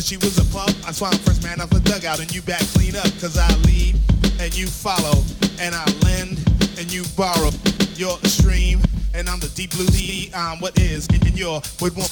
[0.08, 0.70] She was a pup.
[0.88, 3.94] I swam first man off the dugout, and you back clean up, cause I lead
[4.40, 5.22] and you follow,
[5.60, 6.40] and I lend
[6.80, 7.50] and you borrow.
[7.94, 8.80] You're a stream,
[9.12, 10.30] and I'm the deep blue sea.
[10.34, 12.07] I'm what is, and you're what wants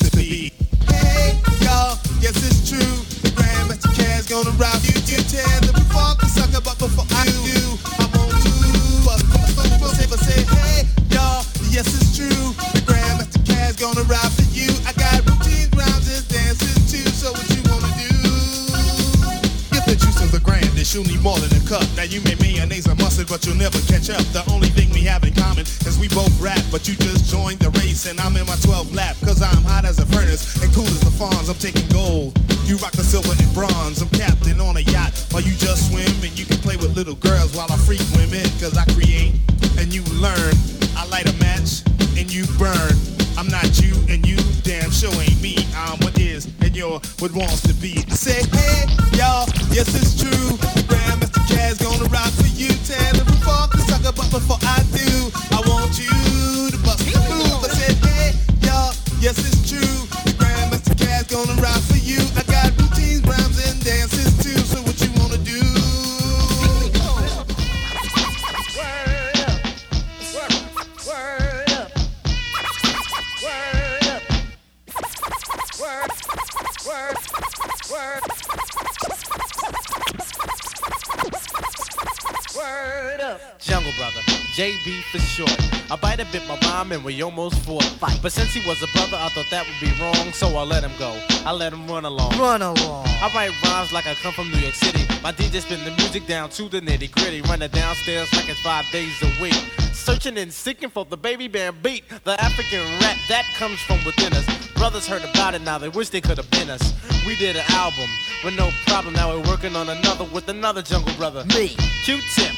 [89.56, 91.18] that would be wrong, so I let him go.
[91.46, 92.38] I let him run along.
[92.38, 93.06] Run along.
[93.06, 95.00] I write rhymes like I come from New York City.
[95.22, 97.40] My DJ spin the music down to the nitty gritty.
[97.40, 99.54] Running downstairs like it's five days a week.
[99.94, 102.04] Searching and seeking for the baby band beat.
[102.24, 104.44] The African rap that comes from within us.
[104.74, 106.92] Brothers heard about it now, they wish they could have been us.
[107.26, 108.10] We did an album
[108.44, 109.14] with no problem.
[109.14, 111.46] Now we're working on another with another jungle brother.
[111.46, 111.68] Me.
[112.04, 112.52] Q-Tip,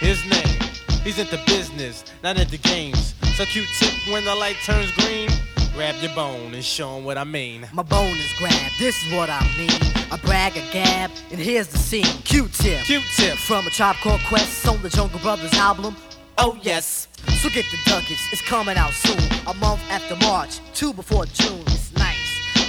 [0.00, 0.58] his name.
[1.04, 3.14] He's into business, not into games.
[3.36, 5.28] So Q-Tip, when the light turns green,
[5.74, 7.66] grab your bone and show 'em what I mean.
[7.72, 9.70] My bone is grabbed, this is what I mean.
[10.10, 12.04] I brag a gab, and here's the scene.
[12.24, 12.84] Q-tip.
[12.84, 13.38] Q-tip.
[13.38, 15.96] From a Tribe Called Quest on the Jungle Brothers album.
[16.38, 17.08] Oh yes.
[17.40, 19.18] So get the ducats, it's coming out soon.
[19.46, 21.62] A month after March, two before June.
[21.68, 22.16] It's nice.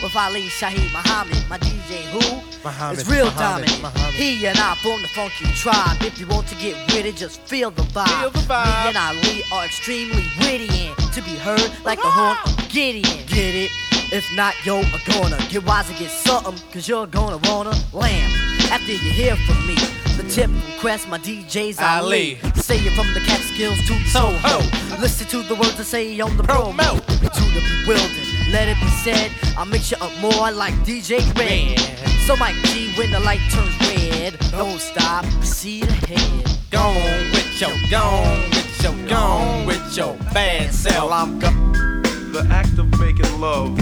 [0.01, 2.41] With Ali Shaheed Muhammad, my DJ who?
[2.63, 3.81] Muhammad, It's real Muhammad, dominant.
[3.81, 4.13] Muhammad.
[4.13, 6.01] He and I form the funky tribe.
[6.01, 8.07] If you want to get with it, just feel the vibe.
[8.21, 8.83] Feel the vibe.
[8.83, 12.37] Me and Ali are extremely witty and to be heard like the horn
[12.73, 13.25] of Gideon.
[13.27, 13.71] Get it?
[14.11, 18.31] If not, yo, I'm gonna get wise and get something, cause you're gonna wanna lamb.
[18.71, 19.75] After you hear from me,
[20.17, 22.37] the tip request, my DJ's Ali.
[22.43, 22.51] Ali.
[22.55, 24.57] Say it from the Catskills to the Soho.
[25.01, 26.99] Listen to the words I say on the promo.
[27.05, 31.79] To the bewildered, let it be said, I mix you up more like DJ Red.
[32.27, 36.57] So Mike G, when the light turns red, don't stop, proceed ahead.
[36.69, 41.11] Gone with your, gone with your, gone with your bad self.
[41.11, 41.92] I'm go-
[42.33, 43.77] the act of making love.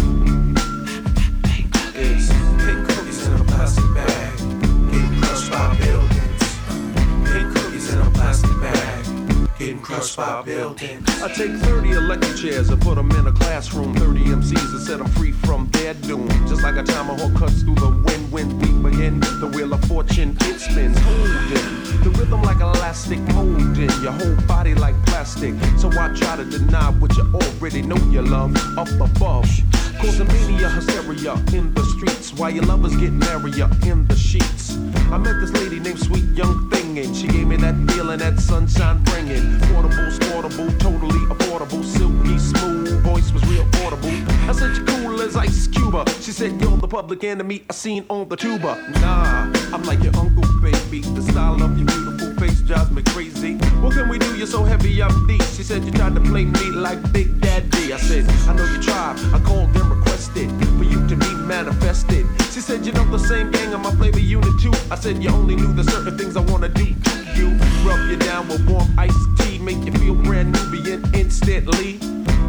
[1.95, 2.27] Is
[2.59, 4.37] pink cookies in a plastic bag,
[4.91, 6.43] getting crushed by buildings.
[7.31, 8.80] Pink cookies in a plastic bag,
[9.61, 11.07] getting crushed by buildings.
[11.21, 13.93] I take 30 electric chairs and put them in a classroom.
[13.95, 16.27] 30 MCs and set them free from their doom.
[16.47, 19.19] Just like a tomahawk cuts through the wind when we begin.
[19.19, 22.03] The wheel of fortune, it spins, holding.
[22.03, 25.53] The rhythm like elastic molding your whole body like plastic.
[25.77, 29.47] So I try to deny what you already know you love up above.
[29.99, 34.75] Causing mania hysteria in the streets while your lovers get merrier in the sheets.
[35.11, 38.39] I met this lady named Sweet Young Thing and she gave me that feeling that
[38.39, 39.59] sunshine bringing.
[39.69, 43.01] Portable, sportable, totally affordable, silky smooth.
[43.03, 44.09] Voice was real audible.
[44.49, 46.05] I said you cool as Ice Cuba.
[46.21, 48.75] She said you're the public enemy I seen on the tuba.
[49.01, 51.01] Nah, I'm like your uncle, baby.
[51.01, 53.53] The style of your beautiful face drives me crazy.
[53.83, 54.35] What can we do?
[54.35, 55.43] You're so heavy, I'm deep.
[55.55, 57.93] She said you tried to play me like Big Daddy.
[57.93, 59.19] I said I know you tried.
[59.35, 62.25] I called and requested for you to be manifested.
[62.53, 64.73] She said you know the same gang on my flavor unit too.
[64.89, 67.49] I said you only knew the certain things I wanna do to you.
[67.85, 71.99] Rub you down with warm iced tea, make you feel brand new, being instantly.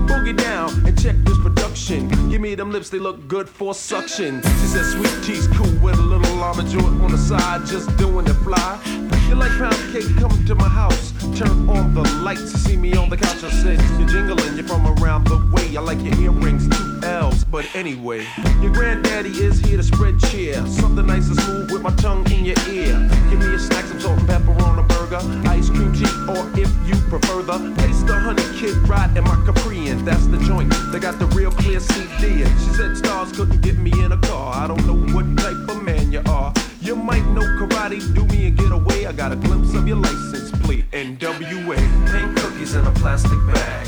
[0.07, 2.09] Boogie down and check this production.
[2.31, 4.43] Give me them lips, they look good for suction.
[4.43, 8.27] She said sweet tea's cool with a little llama joint on the side, just doing
[8.27, 8.81] it fly.
[9.29, 11.13] You like pound cake, come to my house.
[11.39, 13.43] Turn on the lights, see me on the couch.
[13.43, 15.75] I said, You're jingling, you're from around the way.
[15.75, 18.27] I like your earrings, two L's, but anyway.
[18.61, 20.55] Your granddaddy is here to spread cheer.
[20.67, 23.09] Something nice and smooth with my tongue in your ear.
[23.31, 25.49] Give me a snack, some salt and pepper on a burger.
[25.49, 29.37] Ice cream tea, or if you prefer the taste the honey kid ride in my
[29.47, 29.89] Capri.
[29.89, 30.73] And that's the joint.
[30.91, 32.43] They got the real clear CD.
[32.43, 34.55] And she said stars couldn't get me in a car.
[34.55, 36.53] I don't know what type of man you are.
[36.81, 39.07] You might know karate, do me and get away.
[39.07, 41.77] I got a glimpse of your license plate, NWA.
[42.11, 43.87] Pink cookies in a plastic bag,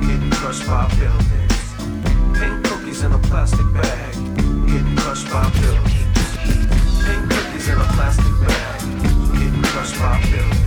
[0.00, 2.38] getting crushed by buildings.
[2.38, 4.14] Pink cookies in a plastic bag,
[4.66, 5.94] getting crushed by buildings.
[7.06, 8.80] Pink cookies in a plastic bag,
[9.32, 10.63] getting crushed by buildings.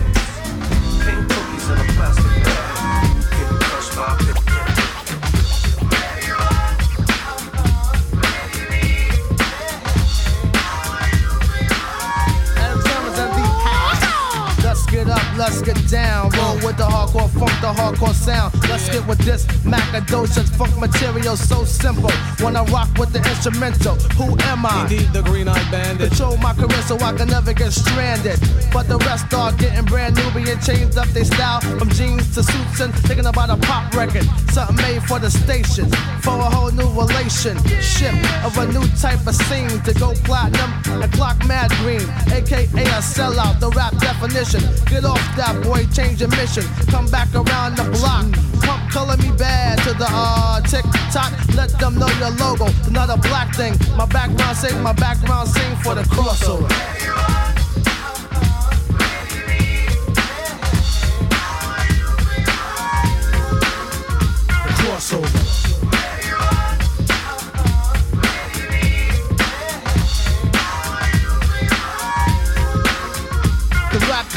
[15.48, 16.30] Get down.
[16.30, 18.54] Roll with the hardcore funk, the hardcore sound.
[18.68, 22.10] Let's get with this Macadocious funk material so simple.
[22.44, 24.82] When I rock with the instrumental, who am I?
[24.82, 26.08] Indeed, the green eyed bandit.
[26.08, 28.38] Control my career so I can never get stranded.
[28.72, 32.42] But the rest are getting brand new, being changed up their style from jeans to
[32.42, 34.24] suits and thinking about a pop record.
[34.52, 35.90] Something made for the station,
[36.20, 40.70] for a whole new relationship of a new type of scene to go platinum
[41.02, 43.60] and clock mad green, aka a sellout.
[43.60, 44.60] The rap definition.
[44.86, 46.64] Get off that boy, change your mission.
[46.90, 48.26] Come back around the block.
[48.62, 51.32] Pump color me bad to the uh tick tock.
[51.54, 52.68] Let them know your logo.
[52.90, 53.74] Not a black thing.
[53.96, 57.47] My background sing, my background sing for the crossover.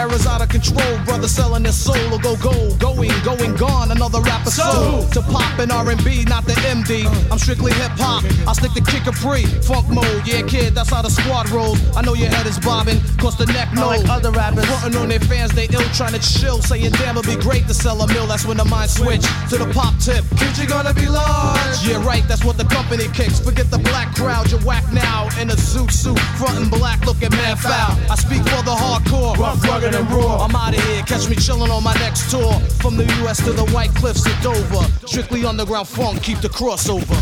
[0.01, 0.97] Era's out of control.
[1.05, 3.91] brother selling their soul or go gold, going, going gone.
[3.91, 7.05] Another rapper soul to pop and R&B, not the MD.
[7.29, 8.25] I'm strictly hip hop.
[8.49, 10.25] I stick to kick a free, funk mode.
[10.25, 11.77] Yeah, kid, that's how the squad rolls.
[11.95, 14.01] I know your head is bobbing, cause the neck knows.
[14.01, 17.29] Like other rappers, putting on their fans, they ill trying to chill, saying damn it'd
[17.29, 18.25] be great to sell a mill.
[18.25, 19.21] That's when the mind switch
[19.53, 20.25] to the pop tip.
[20.35, 21.77] Kid, you gonna be large.
[21.85, 22.25] Yeah, right.
[22.27, 23.39] That's what the company kicks.
[23.39, 27.55] Forget the black crowd, you're whack now in a zoot suit, frontin' black, looking man
[27.55, 27.93] foul.
[28.09, 31.83] I speak for the hardcore, rough, rugged, I'm out of here, catch me chillin' on
[31.83, 32.53] my next tour.
[32.81, 34.85] From the US to the White Cliffs of Dover.
[35.05, 37.17] Strictly underground funk, keep the crossover.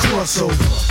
[0.00, 0.86] Crossover.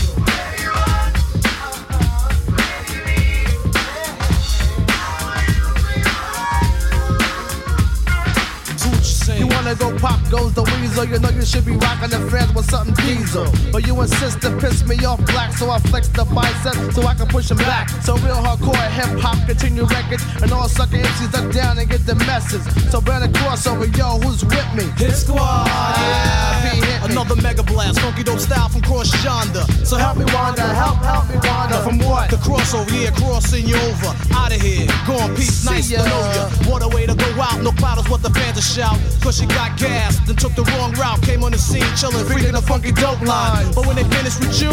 [9.79, 11.05] Go pop goes the weasel.
[11.05, 13.47] You know you should be rocking the fans with something diesel.
[13.71, 17.13] But you insist to piss me off black, so I flex the bicep so I
[17.15, 17.89] can push them back.
[18.03, 22.05] So real hardcore hip hop continue records, and all sucker MCs duck down and get
[22.05, 22.63] the message.
[22.91, 24.85] So burn a crossover, yo, who's with me?
[24.97, 27.11] Hit squad, yeah, hit.
[27.11, 29.65] Another mega blast, funky dope style from cross yonder.
[29.83, 31.81] So help me wander, help, help me wander.
[31.81, 32.29] From what?
[32.29, 34.13] The crossover, yeah, crossing you over.
[34.33, 36.03] Out of here, gone, peace, See nice ya.
[36.03, 36.71] to know ya.
[36.71, 38.97] What a way to go out, no cloud what the fans are shout.
[39.21, 42.57] Cause she got gas, then took the wrong route, came on the scene, chillin', freaking
[42.57, 43.67] a funky dope line.
[43.73, 44.71] But when they finish with you,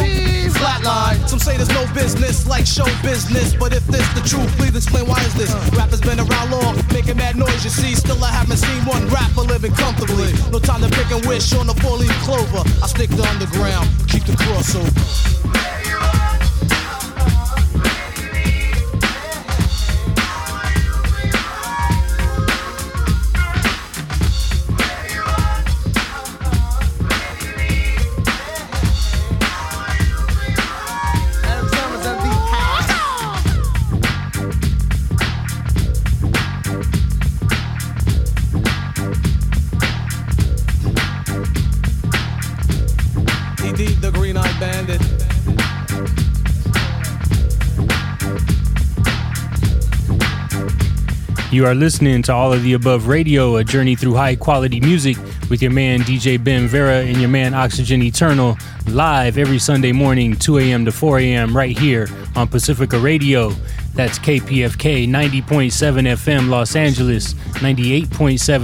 [0.62, 1.28] flatline.
[1.28, 5.06] Some say there's no business like show business, but if this the truth, please explain
[5.06, 5.52] why is this?
[5.52, 5.76] Uh.
[5.76, 7.94] Rappers been around long, making mad noise, you see.
[7.94, 10.32] Still, I haven't seen one rapper living comfortably.
[10.50, 12.62] No time to pick and wish on the four leaf clover.
[12.82, 15.41] I stick to underground, keep the crossover.
[51.52, 55.18] You are listening to all of the above radio, a journey through high quality music
[55.50, 58.56] with your man DJ Ben Vera and your man Oxygen Eternal,
[58.88, 60.86] live every Sunday morning, 2 a.m.
[60.86, 61.54] to 4 a.m.
[61.54, 63.50] right here on Pacifica Radio.
[63.94, 68.06] That's KPFK 90.7 FM Los Angeles, 98.7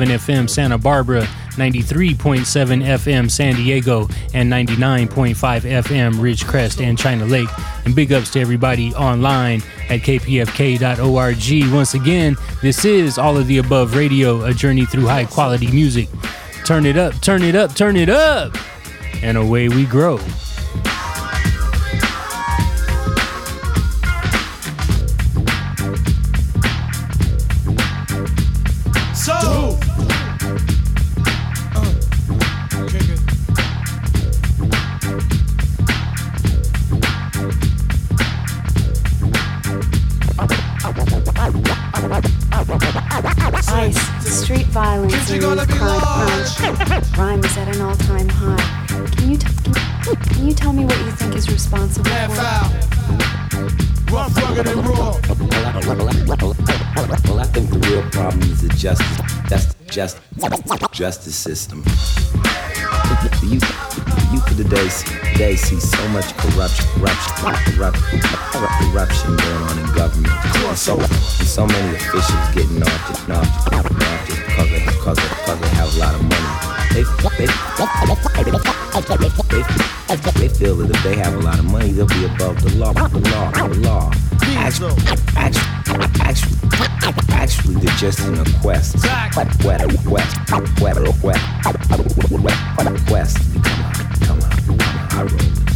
[0.06, 1.28] FM Santa Barbara,
[1.58, 7.48] 93.7 FM San Diego, and 99.5 FM Ridgecrest and China Lake.
[7.84, 11.72] And big ups to everybody online at kpfk.org.
[11.74, 16.08] Once again, this is All of the Above Radio, a journey through high quality music.
[16.64, 18.54] Turn it up, turn it up, turn it up,
[19.22, 20.18] and away we grow.
[60.98, 61.80] Justice system.
[61.84, 63.62] The youth,
[63.94, 64.88] the youth of the day,
[65.38, 68.18] they see so much corruption, corruption, corruption,
[68.90, 70.34] corruption going on in government.
[70.74, 75.28] So, so many officials getting off just, off just, off just because they, because they,
[75.38, 76.50] because they have a lot of money.
[76.90, 77.06] They,
[77.38, 77.52] they, they,
[80.34, 82.92] they feel that if they have a lot of money, they'll be above the law.
[82.92, 84.10] The law, the law.
[84.58, 84.96] Actually,
[85.36, 85.62] actually,
[86.22, 86.57] actually,
[87.30, 88.96] actually, they're just in a quest.
[89.02, 89.62] Quest,
[94.24, 95.68] a high roller.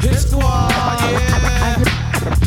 [0.00, 0.70] Hit squad,
[1.10, 1.46] yeah.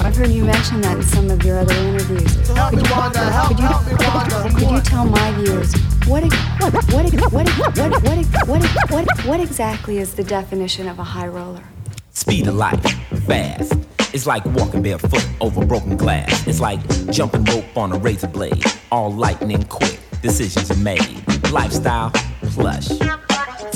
[0.01, 2.47] I've heard you mention that in some of your other interviews.
[2.49, 4.59] Help me wander, help, could you, help me wander.
[4.59, 5.73] could you tell my viewers
[6.07, 6.23] what
[6.59, 11.27] what what what what what what what what exactly is the definition of a high
[11.27, 11.63] roller?
[12.11, 12.81] Speed of light,
[13.27, 13.73] fast.
[14.11, 16.47] It's like walking barefoot over broken glass.
[16.47, 16.79] It's like
[17.11, 18.63] jumping rope on a razor blade.
[18.91, 21.23] All lightning quick, decisions are made.
[21.51, 22.11] Lifestyle,
[22.41, 22.87] plush.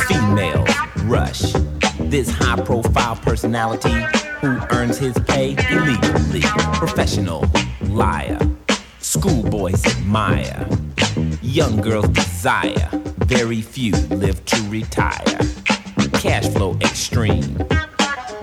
[0.08, 0.66] Female,
[1.04, 1.54] rush.
[2.00, 3.94] This high profile personality
[4.42, 6.42] who earns his pay illegally.
[6.74, 7.46] Professional,
[7.82, 8.40] liar.
[9.00, 10.68] Schoolboys admire.
[11.44, 12.90] Young girls desire.
[13.26, 15.40] Very few live to retire.
[16.14, 17.58] Cash flow extreme.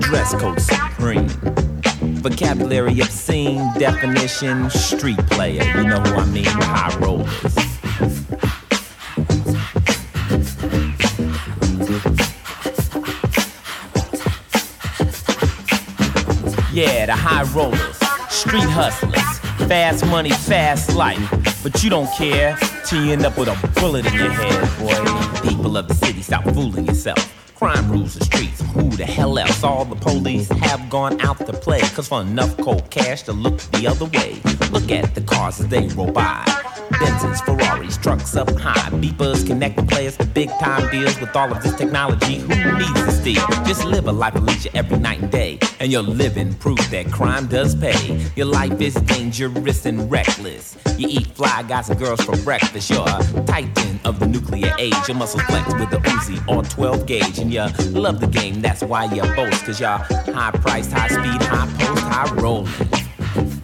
[0.01, 1.70] dress code supreme.
[2.23, 5.65] Vocabulary obscene, definition street player.
[5.65, 6.45] You know who I mean?
[6.45, 7.27] High rollers.
[16.73, 17.97] Yeah, the high rollers,
[18.29, 19.39] street hustlers,
[19.69, 21.19] fast money, fast life.
[21.63, 22.57] But you don't care
[22.87, 25.49] till you end up with a bullet in your head, boy.
[25.49, 27.40] People of the city, stop fooling yourself.
[27.61, 28.63] Crime rules the streets.
[28.73, 29.63] Who the hell else?
[29.63, 31.81] All the police have gone out to play.
[31.81, 34.41] Cause for enough cold cash to look the other way.
[34.71, 36.43] Look at the cars as they roll by.
[36.93, 38.91] Benzes, Ferraris, trucks up high.
[38.91, 42.37] Beepers connecting players to big time deals with all of this technology.
[42.37, 43.47] Who needs to steal?
[43.65, 45.59] Just live a life of leisure every night and day.
[45.81, 48.21] And your living proof that crime does pay.
[48.37, 50.77] Your life is dangerous and reckless.
[50.99, 52.91] You eat fly guys and girls for breakfast.
[52.91, 54.95] You're a titan of the nuclear age.
[55.09, 57.39] Your muscles flex with the Uzi or 12 gauge.
[57.39, 59.65] And you love the game, that's why you boast.
[59.65, 63.10] Cause you're high priced, high speed, high post, high rolling.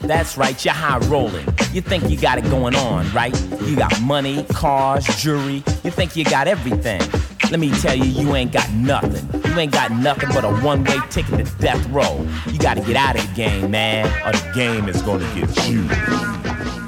[0.07, 1.45] That's right, you're high rolling.
[1.73, 3.35] You think you got it going on, right?
[3.63, 5.65] You got money, cars, jewelry.
[5.83, 7.01] You think you got everything.
[7.51, 9.43] Let me tell you, you ain't got nothing.
[9.51, 12.25] You ain't got nothing but a one way ticket to death row.
[12.47, 16.86] You gotta get out of the game, man, or the game is gonna get you.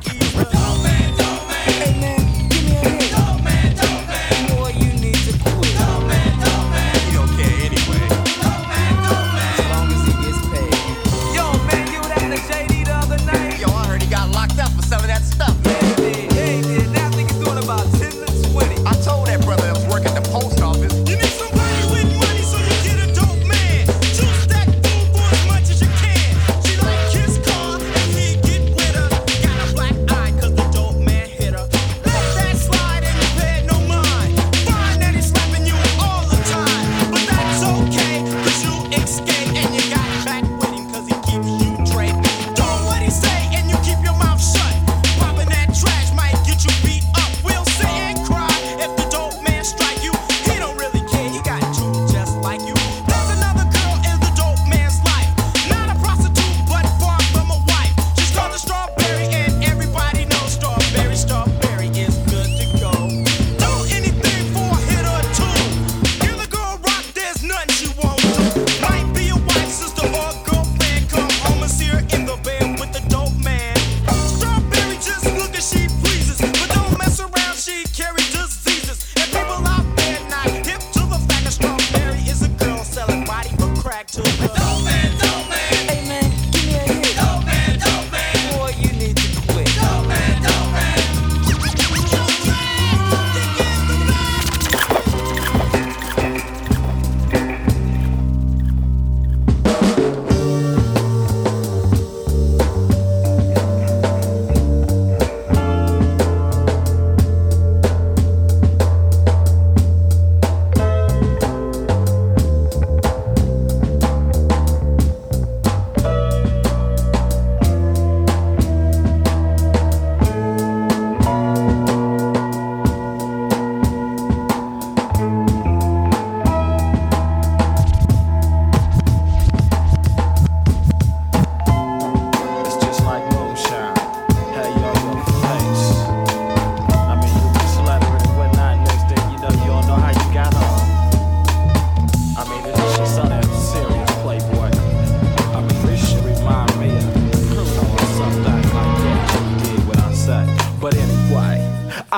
[0.00, 0.67] Jesus.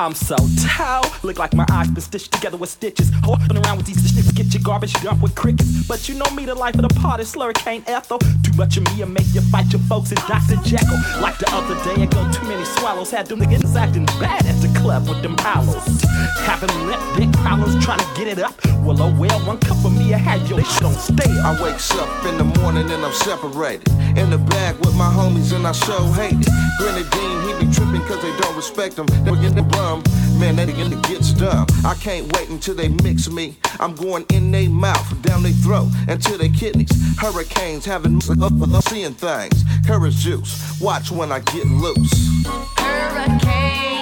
[0.01, 3.11] I'm so tall, look like my eyes been stitched together with stitches.
[3.21, 5.87] Hopping around with these stitches, get your garbage dumped with crickets.
[5.87, 8.17] But you know me, the life of the party, slurricane Ethel.
[8.17, 10.11] Too much of me I make you fight your folks.
[10.11, 10.55] It's Dr.
[10.63, 10.97] Jekyll.
[11.21, 13.11] Like the other day, I go too many swallows.
[13.11, 16.01] Had them niggas acting bad at the club with them hollows.
[16.49, 18.57] Having lip big problems trying to get it up.
[18.81, 21.29] Well, oh well, one cup of me, I had your shit on stay.
[21.29, 23.90] I wakes up in the morning and I'm separated.
[24.17, 26.47] In the bag with my homies and I show hate it.
[26.77, 29.05] Grenadine, he be tripping cause they don't respect him.
[29.23, 30.03] They get the bum,
[30.39, 31.65] man, they begin to get dumb.
[31.85, 33.57] I can't wait until they mix me.
[33.79, 36.91] I'm going in their mouth, down their throat, into their kidneys.
[37.17, 39.63] Hurricanes having seeing things.
[39.85, 42.45] Courage juice, watch when I get loose.
[42.77, 44.00] Hurricane.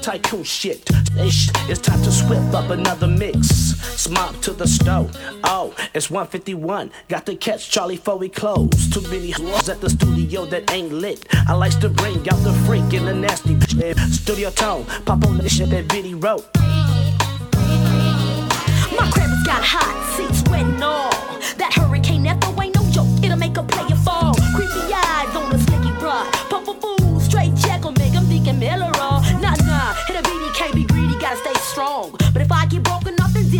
[0.00, 0.88] tycoon shit.
[1.16, 3.48] It's time to whip up another mix.
[4.00, 5.16] Smoke to the stove.
[5.44, 6.90] Oh, it's 151.
[7.08, 8.70] Got to catch Charlie before we close.
[8.90, 11.26] Too many hoes at the studio that ain't lit.
[11.46, 13.98] I likes to bring out the freak and the nasty bitch.
[14.12, 16.48] Studio tone, pop on the shit that Vinny wrote.
[18.96, 21.10] My cravings got hot seats when all
[21.56, 23.08] that hurricane never ain't no joke.
[23.22, 24.34] It'll make a player fall.
[24.54, 25.09] Creepy eyes.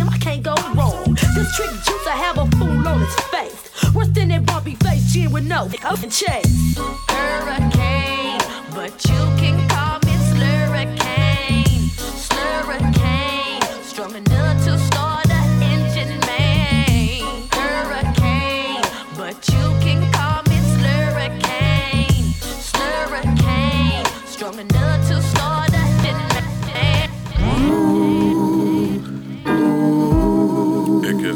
[0.01, 1.13] him, I can't go wrong.
[1.35, 3.93] This trick juice, I have a fool on his face.
[3.93, 6.77] Worse than that bumpy face, chin with no open chase.
[7.09, 8.41] Hurricane,
[8.73, 10.00] but you can call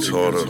[0.06, 0.41] gets harder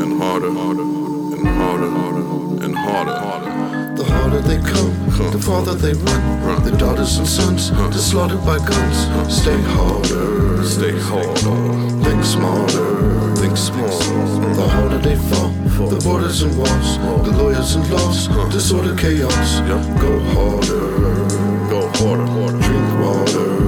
[0.00, 3.94] and harder and harder and harder.
[3.96, 6.64] The harder they come, the farther they run.
[6.64, 9.32] The daughters and sons, they're slaughtered by guns.
[9.32, 12.04] Stay harder, stay harder.
[12.04, 13.88] Think smarter, think small.
[14.54, 15.50] The harder they fall,
[15.88, 19.60] the borders and walls, the lawyers and laws, disorder, chaos.
[20.00, 20.88] Go harder,
[21.68, 22.24] go harder.
[22.64, 23.63] Drink water,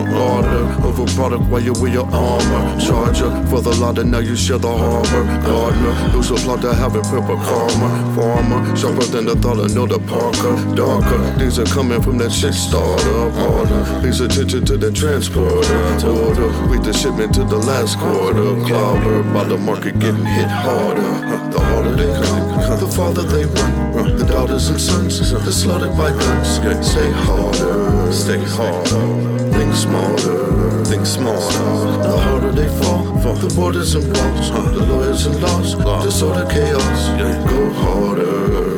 [0.00, 0.86] drink more water.
[0.86, 2.80] Over product while you wear your armor.
[2.80, 5.24] Charger for the lauder, now you share the harbor.
[5.46, 8.14] Gardener, lose applaud to having purple karma.
[8.14, 10.74] Farmer, sharper than the thought of the Parker.
[10.74, 13.10] Darker, these are coming from that shit starter.
[13.10, 15.78] Order, pays attention to the transporter.
[16.06, 18.54] Order, wait the shipment to the last quarter.
[18.66, 21.10] Clobber, by the market getting hit harder.
[21.50, 24.16] The harder they come, the farther they run.
[24.16, 26.48] The daughters and sons, they're slaughtered by guns.
[26.90, 29.29] Stay harder, stay harder.
[29.70, 32.02] Think smarter, think smarter.
[32.02, 37.08] The harder they fall, the borders and walls, the lawyers and laws, disorder, chaos.
[37.16, 37.46] Yeah.
[37.48, 38.69] Go harder,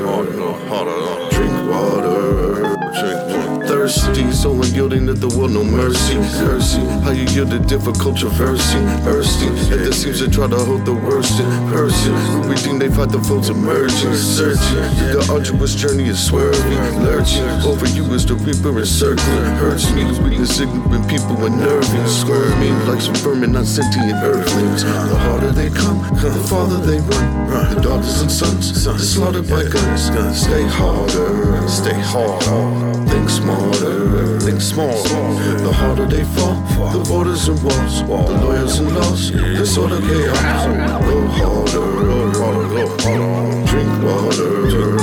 [3.93, 6.17] Thirsty, so unyielding to the world, no mercy.
[6.17, 8.81] Mercy, how you yield to difficult controversy.
[9.05, 12.15] Thirsty, and there seems to try to hold the worst in person.
[12.41, 14.89] Everything they fight the foes emerging, searching.
[15.13, 17.45] The arduous journey is swerving, lurching.
[17.69, 19.45] Over you is the reaper encircling.
[19.61, 24.85] Hurts me to witness ignorant people unnerving, squirming like some vermin, not sentient earthlings.
[24.85, 27.75] The harder they come, the farther they run.
[27.75, 28.73] The daughters and sons,
[29.13, 30.09] slaughtered by guns.
[30.41, 32.92] Stay harder, stay harder.
[33.13, 35.23] Think smarter, think smarter.
[35.63, 36.55] The harder they fall,
[36.93, 40.65] the borders and walls, the lawyers and laws, disorder, chaos.
[41.05, 43.67] Go harder, go harder, go harder.
[43.67, 45.02] Drink water,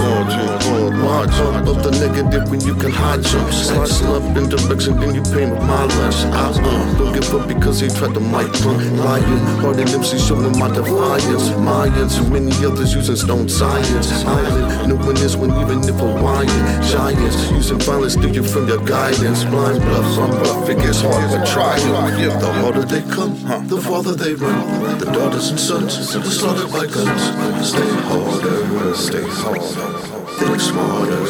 [1.10, 3.52] jump up the negative when you can hide jump?
[3.52, 6.22] Slice up in direction, then you paint with my lunch.
[6.38, 8.82] I uh, don't give up because they tried to mic punk.
[8.94, 11.50] Lying, hard and MC showing my defiance.
[11.66, 14.24] Mayans and many others using stone science.
[14.24, 16.66] Island, knowing this when even if Hawaiian.
[16.84, 19.44] Giants using violence steal you from your guidance.
[19.46, 21.80] Blind bluff, I'm rough, it gets hard but try.
[21.80, 23.34] The harder they come,
[23.68, 25.00] the farther they run.
[25.00, 27.24] The daughters and sons, they're slaughtered by guns.
[27.68, 29.99] Stay harder, stay harder.
[30.40, 31.26] Think smarter,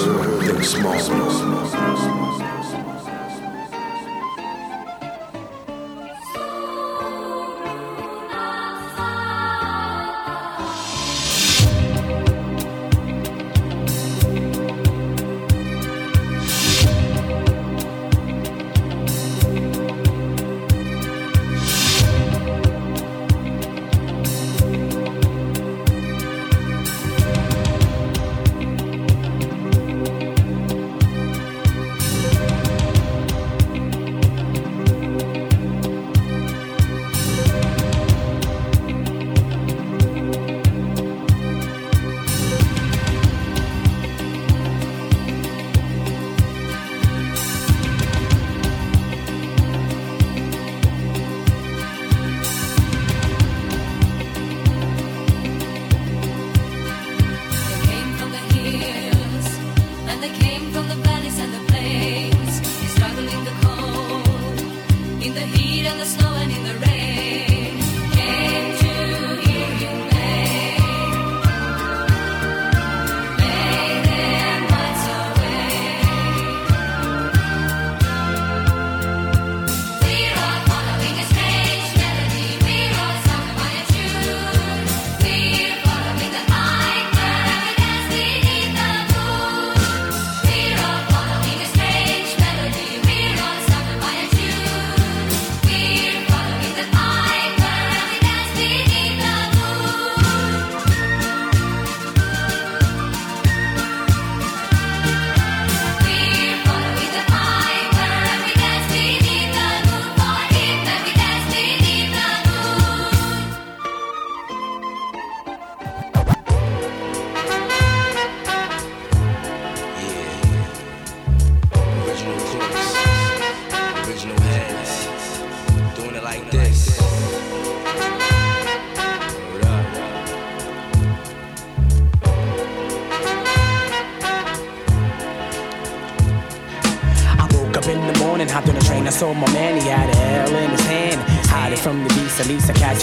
[0.46, 2.19] think smarter.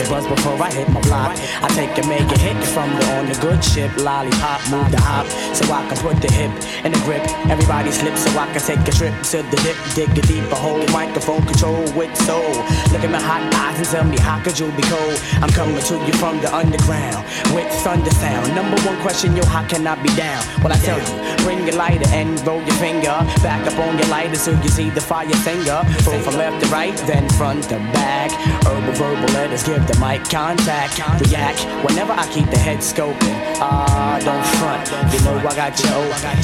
[0.09, 1.37] Buzz before I hit my block.
[1.63, 3.91] I take and make a hit from the on the good ship.
[3.97, 6.53] Lollipop, move the hop, so I can put the hip
[6.85, 7.23] in the grip.
[7.51, 9.77] Everybody slips so I can take a trip to the dip.
[9.95, 12.55] Dig a deeper hole, microphone control with soul.
[12.93, 15.19] Look at my hot eyes and tell me how could you be cold?
[15.43, 17.25] I'm coming to you from the underground
[17.55, 18.55] with thunder sound.
[18.55, 20.43] Number one question, yo, how can I be down?
[20.63, 21.13] Well, I tell you,
[21.47, 23.15] bring your lighter and roll your finger.
[23.41, 25.81] Back up on your lighter so you see the fire finger.
[26.03, 28.33] Pull from left to right, then front to back.
[28.67, 30.99] Herbal verbal letters give the mic contact.
[31.21, 33.39] React whenever I keep the head scoping.
[33.59, 34.85] Ah, don't front.
[35.13, 36.37] You know I got you open.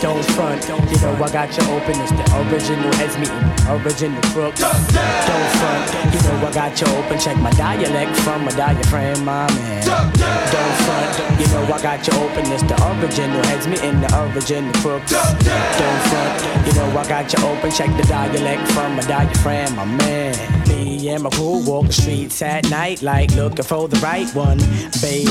[0.00, 0.62] Don't front.
[0.90, 1.98] You know I got you open.
[1.98, 3.42] It's the original heads meeting.
[3.66, 4.60] Original crooks.
[4.60, 6.14] Don't front.
[6.14, 7.18] You know I got you open.
[7.18, 9.82] Check my dialect from my diaphragm, my man.
[9.84, 11.40] Don't front.
[11.40, 12.46] You know I got you open.
[12.52, 14.00] It's the original heads meeting.
[14.00, 15.10] The original crooks.
[15.10, 16.66] Don't front.
[16.66, 17.70] You know I got you open.
[17.70, 20.59] Check the dialect from my diaphragm, my man.
[21.08, 24.58] And my crew walk the streets at night like looking for the right one,
[25.00, 25.30] baby.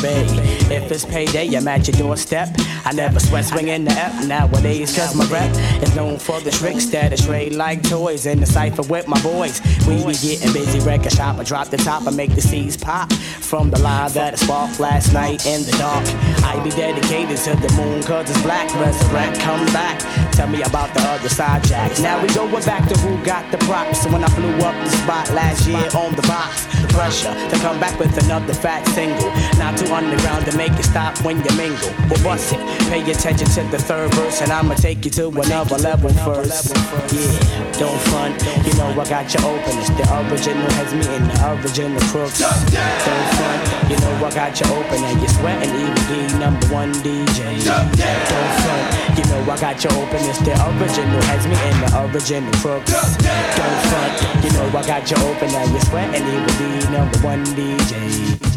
[0.74, 2.50] If it's payday, I'm at your doorstep.
[2.86, 5.52] I never sweat swinging the F nowadays, cause my rep
[5.84, 9.22] is known for the tricks that I trade like toys in the cipher with my
[9.22, 9.62] boys.
[9.88, 11.38] We be getting busy, record shop.
[11.38, 14.80] I drop the top, I make the seeds pop from the line that I sparked
[14.80, 16.06] last night in the dark.
[16.44, 18.74] I be dedicated to the moon, cause it's black.
[18.76, 20.29] Resurrect, come back.
[20.40, 22.00] Tell me about the other side jacks.
[22.00, 24.06] Now we going back to who got the props.
[24.06, 27.98] When I blew up the spot last year on the box, pressure to come back
[28.00, 29.30] with another fat single.
[29.58, 31.92] Not too underground to make it stop when you mingle.
[32.10, 32.60] Well, bust it.
[32.90, 36.74] Pay attention to the third verse, and I'ma take you to another level first.
[37.14, 38.36] Yeah, don't front.
[38.66, 39.74] You know I got you open.
[39.80, 42.40] It's the original has me in the original crooks.
[42.40, 43.62] Don't front.
[43.90, 47.64] You know I got you open, and you're sweating even the number one DJ.
[47.66, 49.18] Don't front.
[49.18, 50.22] You know I got you open.
[50.30, 52.92] It's the original has me in the original crooks.
[52.92, 54.44] Don't front.
[54.44, 58.49] You know I got you open, and you're sweating even the number one DJ.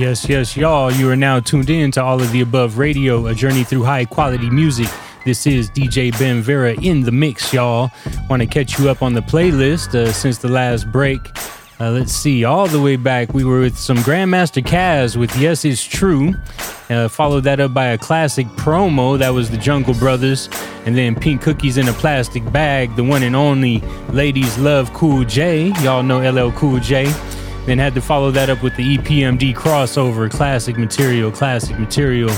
[0.00, 0.90] Yes, yes, y'all.
[0.90, 4.06] You are now tuned in to All of the Above Radio, a journey through high
[4.06, 4.88] quality music.
[5.26, 7.90] This is DJ Ben Vera in the mix, y'all.
[8.30, 11.20] Want to catch you up on the playlist uh, since the last break.
[11.78, 15.66] Uh, let's see, all the way back, we were with some Grandmaster Caz with Yes
[15.66, 16.32] It's True.
[16.88, 20.48] Uh, followed that up by a classic promo that was the Jungle Brothers.
[20.86, 23.80] And then Pink Cookies in a Plastic Bag, the one and only
[24.12, 25.74] Ladies Love Cool J.
[25.82, 27.12] Y'all know LL Cool J.
[27.70, 32.30] Then had to follow that up with the EPMD crossover, classic material, classic material.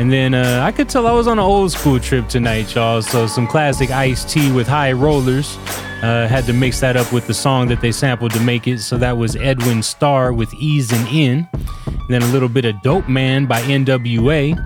[0.00, 3.02] And then uh, I could tell I was on an old school trip tonight, y'all.
[3.02, 5.58] So some classic Ice-T with High Rollers.
[6.02, 8.80] Uh, had to mix that up with the song that they sampled to make it.
[8.80, 11.48] So that was Edwin Starr with In.
[11.86, 14.56] And then a little bit of Dope Man by NWA.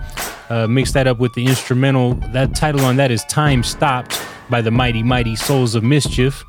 [0.51, 2.15] Uh, mix that up with the instrumental.
[2.33, 4.21] That title on that is Time Stopped
[4.51, 6.45] by the Mighty Mighty Souls of Mischief.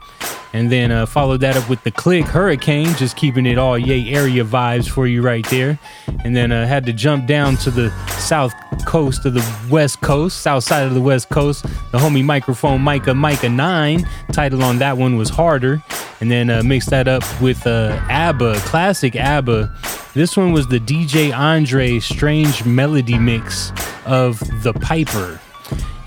[0.53, 4.13] And then uh, followed that up with the Click Hurricane, just keeping it all yay
[4.13, 5.79] area vibes for you right there.
[6.25, 8.53] And then uh, had to jump down to the south
[8.85, 11.63] coast of the west coast, south side of the west coast.
[11.91, 14.05] The homie microphone Mikah Mikah 9.
[14.33, 15.83] Title on that one was Harder.
[16.19, 19.73] And then uh, mixed that up with uh, ABBA, classic ABBA.
[20.13, 23.71] This one was the DJ Andre Strange Melody mix
[24.05, 25.39] of The Piper.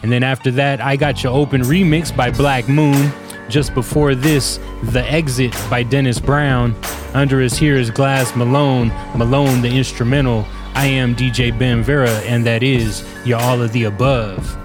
[0.02, 3.10] And then after that, I Got You Open remix by Black Moon.
[3.48, 6.76] Just before this, The Exit by Dennis Brown.
[7.14, 10.46] Under us here is Glass Malone, Malone the instrumental.
[10.74, 14.58] I am DJ Ben Vera, and that is You're All of the Above.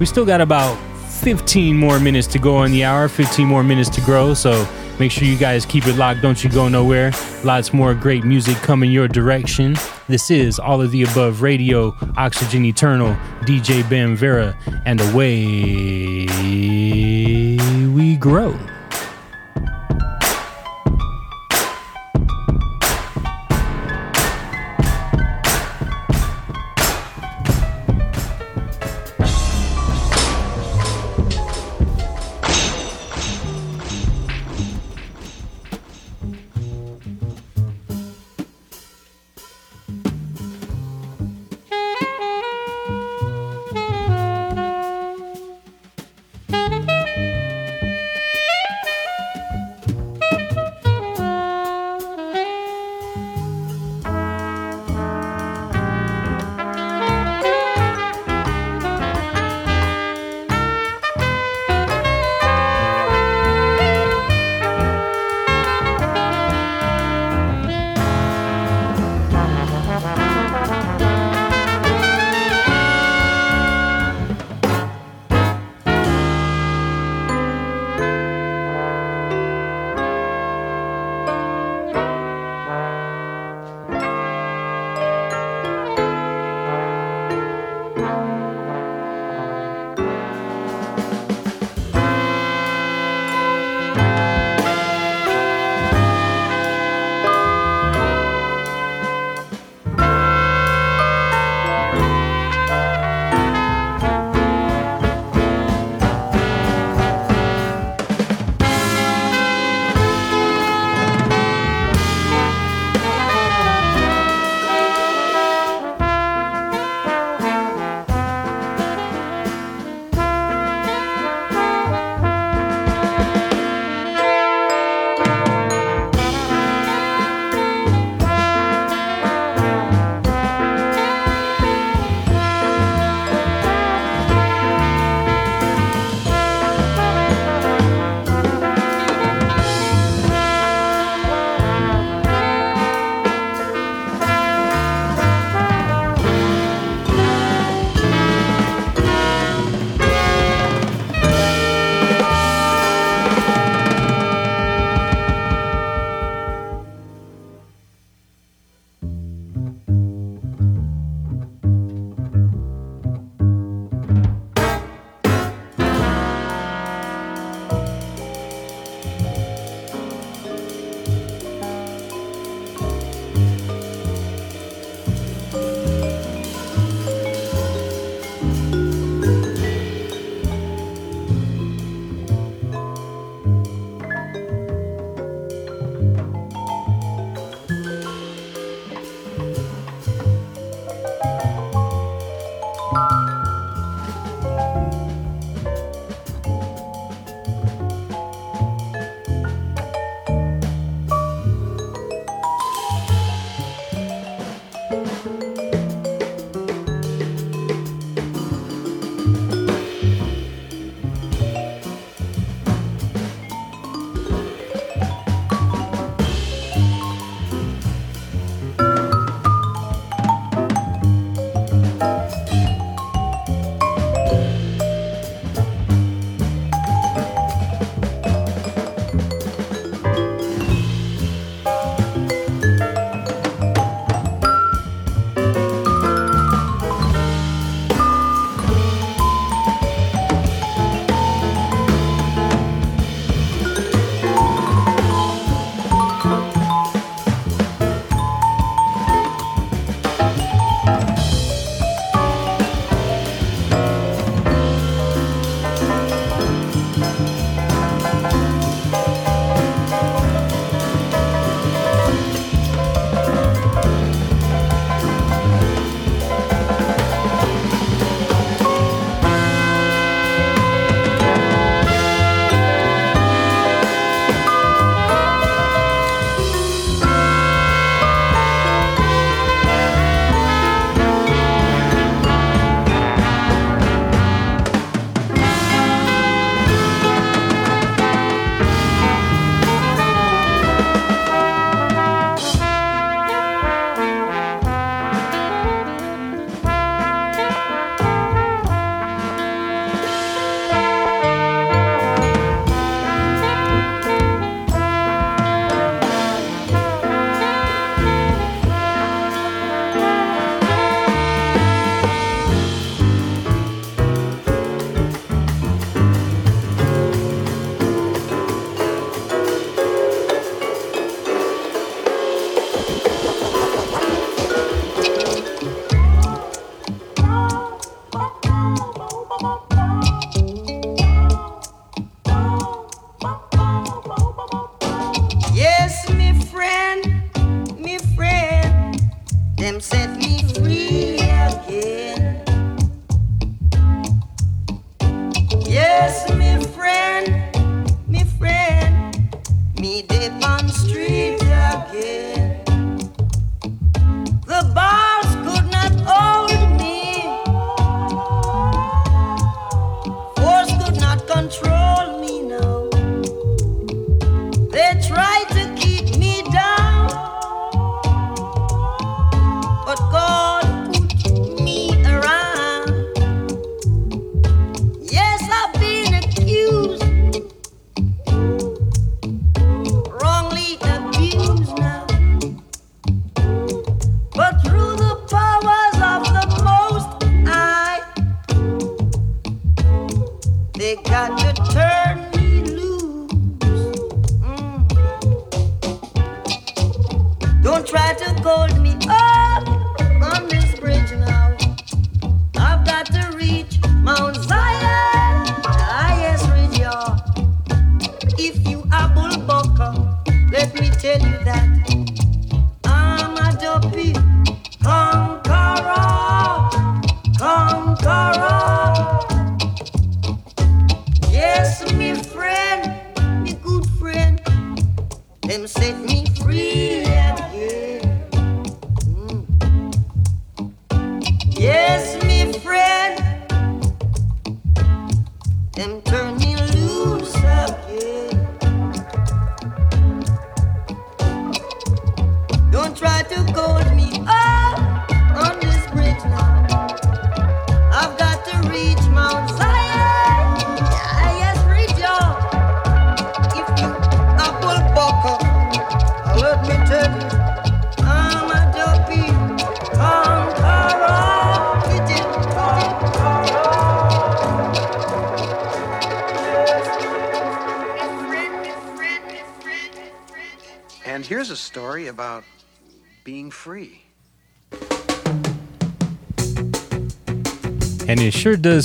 [0.00, 0.78] We still got about
[1.24, 4.68] 15 more minutes to go on the hour, 15 more minutes to grow, so
[5.00, 6.20] make sure you guys keep it locked.
[6.20, 7.12] Don't you go nowhere.
[7.42, 9.74] Lots more great music coming your direction.
[10.06, 13.14] This is All of the Above Radio, Oxygen Eternal,
[13.46, 16.26] DJ Ben Vera, and away
[17.86, 18.54] we grow.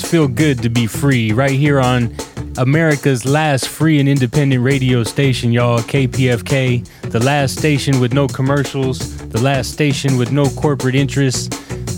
[0.10, 2.12] Feel good to be free right here on
[2.58, 5.78] America's last free and independent radio station, y'all.
[5.78, 11.48] KPFK, the last station with no commercials, the last station with no corporate interests,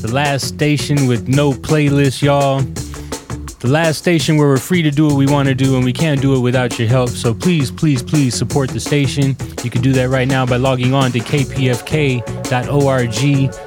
[0.01, 2.59] the last station with no playlist, y'all.
[3.61, 5.93] The last station where we're free to do what we want to do and we
[5.93, 7.11] can't do it without your help.
[7.11, 9.37] So please, please, please support the station.
[9.63, 12.25] You can do that right now by logging on to kpfk.org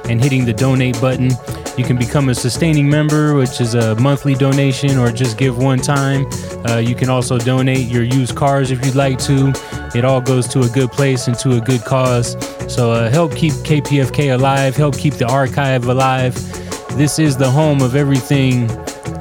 [0.07, 1.31] and hitting the donate button.
[1.77, 5.79] You can become a sustaining member, which is a monthly donation, or just give one
[5.79, 6.25] time.
[6.65, 9.51] Uh, you can also donate your used cars if you'd like to.
[9.93, 12.37] It all goes to a good place and to a good cause.
[12.73, 16.33] So uh, help keep KPFK alive, help keep the archive alive.
[16.97, 18.69] This is the home of everything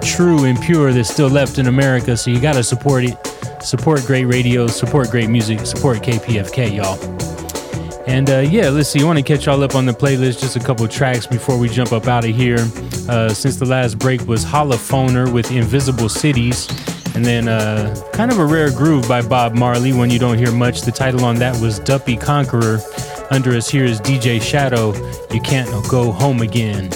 [0.01, 2.17] true and pure that's still left in America.
[2.17, 3.19] So you got to support it.
[3.63, 7.14] Support great radio, support great music, support KPFK, y'all.
[8.07, 9.01] And uh, yeah, let's see.
[9.01, 10.41] I want to catch y'all up on the playlist.
[10.41, 12.69] Just a couple tracks before we jump up out of here.
[13.09, 16.69] Uh, since the last break was Holophoner with Invisible Cities.
[17.15, 20.51] And then uh, kind of a rare groove by Bob Marley, one you don't hear
[20.51, 20.83] much.
[20.83, 22.81] The title on that was Duppy Conqueror.
[23.31, 24.93] Under us here is DJ Shadow.
[25.33, 26.91] You can't go home again.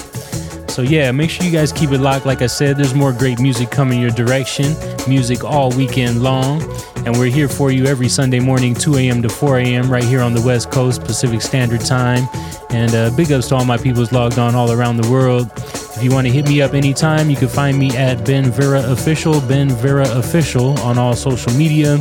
[0.67, 2.25] So yeah, make sure you guys keep it locked.
[2.25, 4.75] Like I said, there's more great music coming your direction.
[5.07, 6.61] Music all weekend long.
[7.05, 9.21] And we're here for you every Sunday morning, 2 a.m.
[9.21, 9.91] to 4 a.m.
[9.91, 12.27] right here on the West Coast Pacific Standard Time.
[12.69, 15.51] And uh, big ups to all my peoples logged on all around the world.
[15.55, 18.81] If you want to hit me up anytime, you can find me at Ben Vera
[18.91, 21.95] Official, Ben Vera Official on all social media.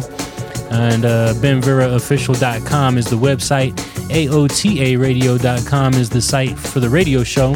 [0.71, 3.73] And uh, benveraofficial.com is the website.
[4.11, 7.55] AOTAradio.com is the site for the radio show.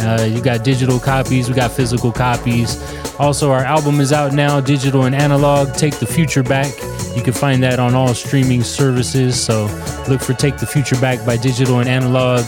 [0.01, 2.77] Uh, you got digital copies, we got physical copies.
[3.17, 5.73] Also, our album is out now, digital and analog.
[5.75, 6.73] Take the Future Back.
[7.15, 9.41] You can find that on all streaming services.
[9.41, 9.67] So
[10.09, 12.43] look for Take the Future Back by Digital and Analog.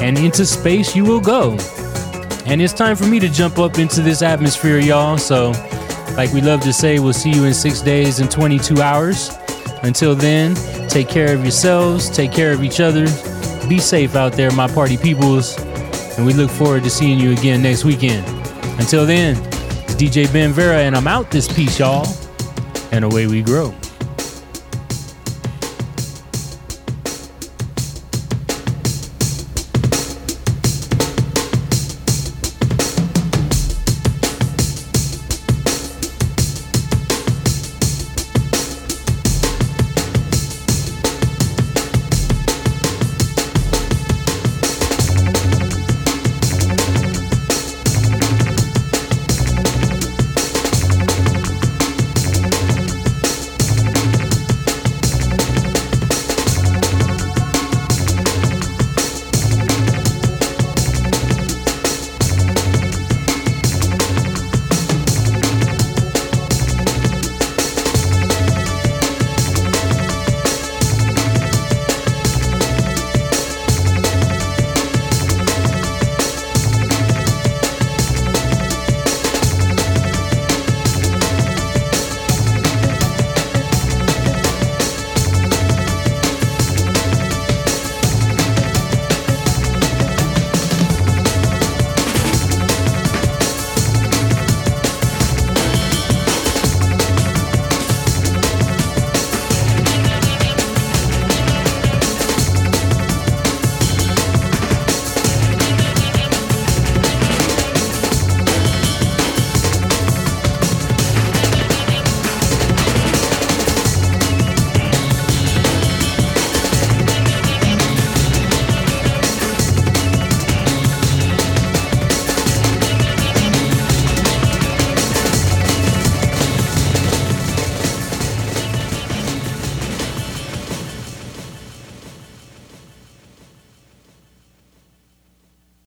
[0.00, 1.56] And into space you will go.
[2.46, 5.18] And it's time for me to jump up into this atmosphere, y'all.
[5.18, 5.50] So,
[6.16, 9.30] like we love to say, we'll see you in six days and 22 hours.
[9.82, 10.54] Until then,
[10.88, 13.04] take care of yourselves, take care of each other.
[13.68, 15.58] Be safe out there, my party peoples.
[16.16, 18.26] And we look forward to seeing you again next weekend.
[18.80, 19.36] Until then,
[19.84, 22.06] it's DJ Ben Vera, and I'm out this piece, y'all.
[22.92, 23.74] And away we grow.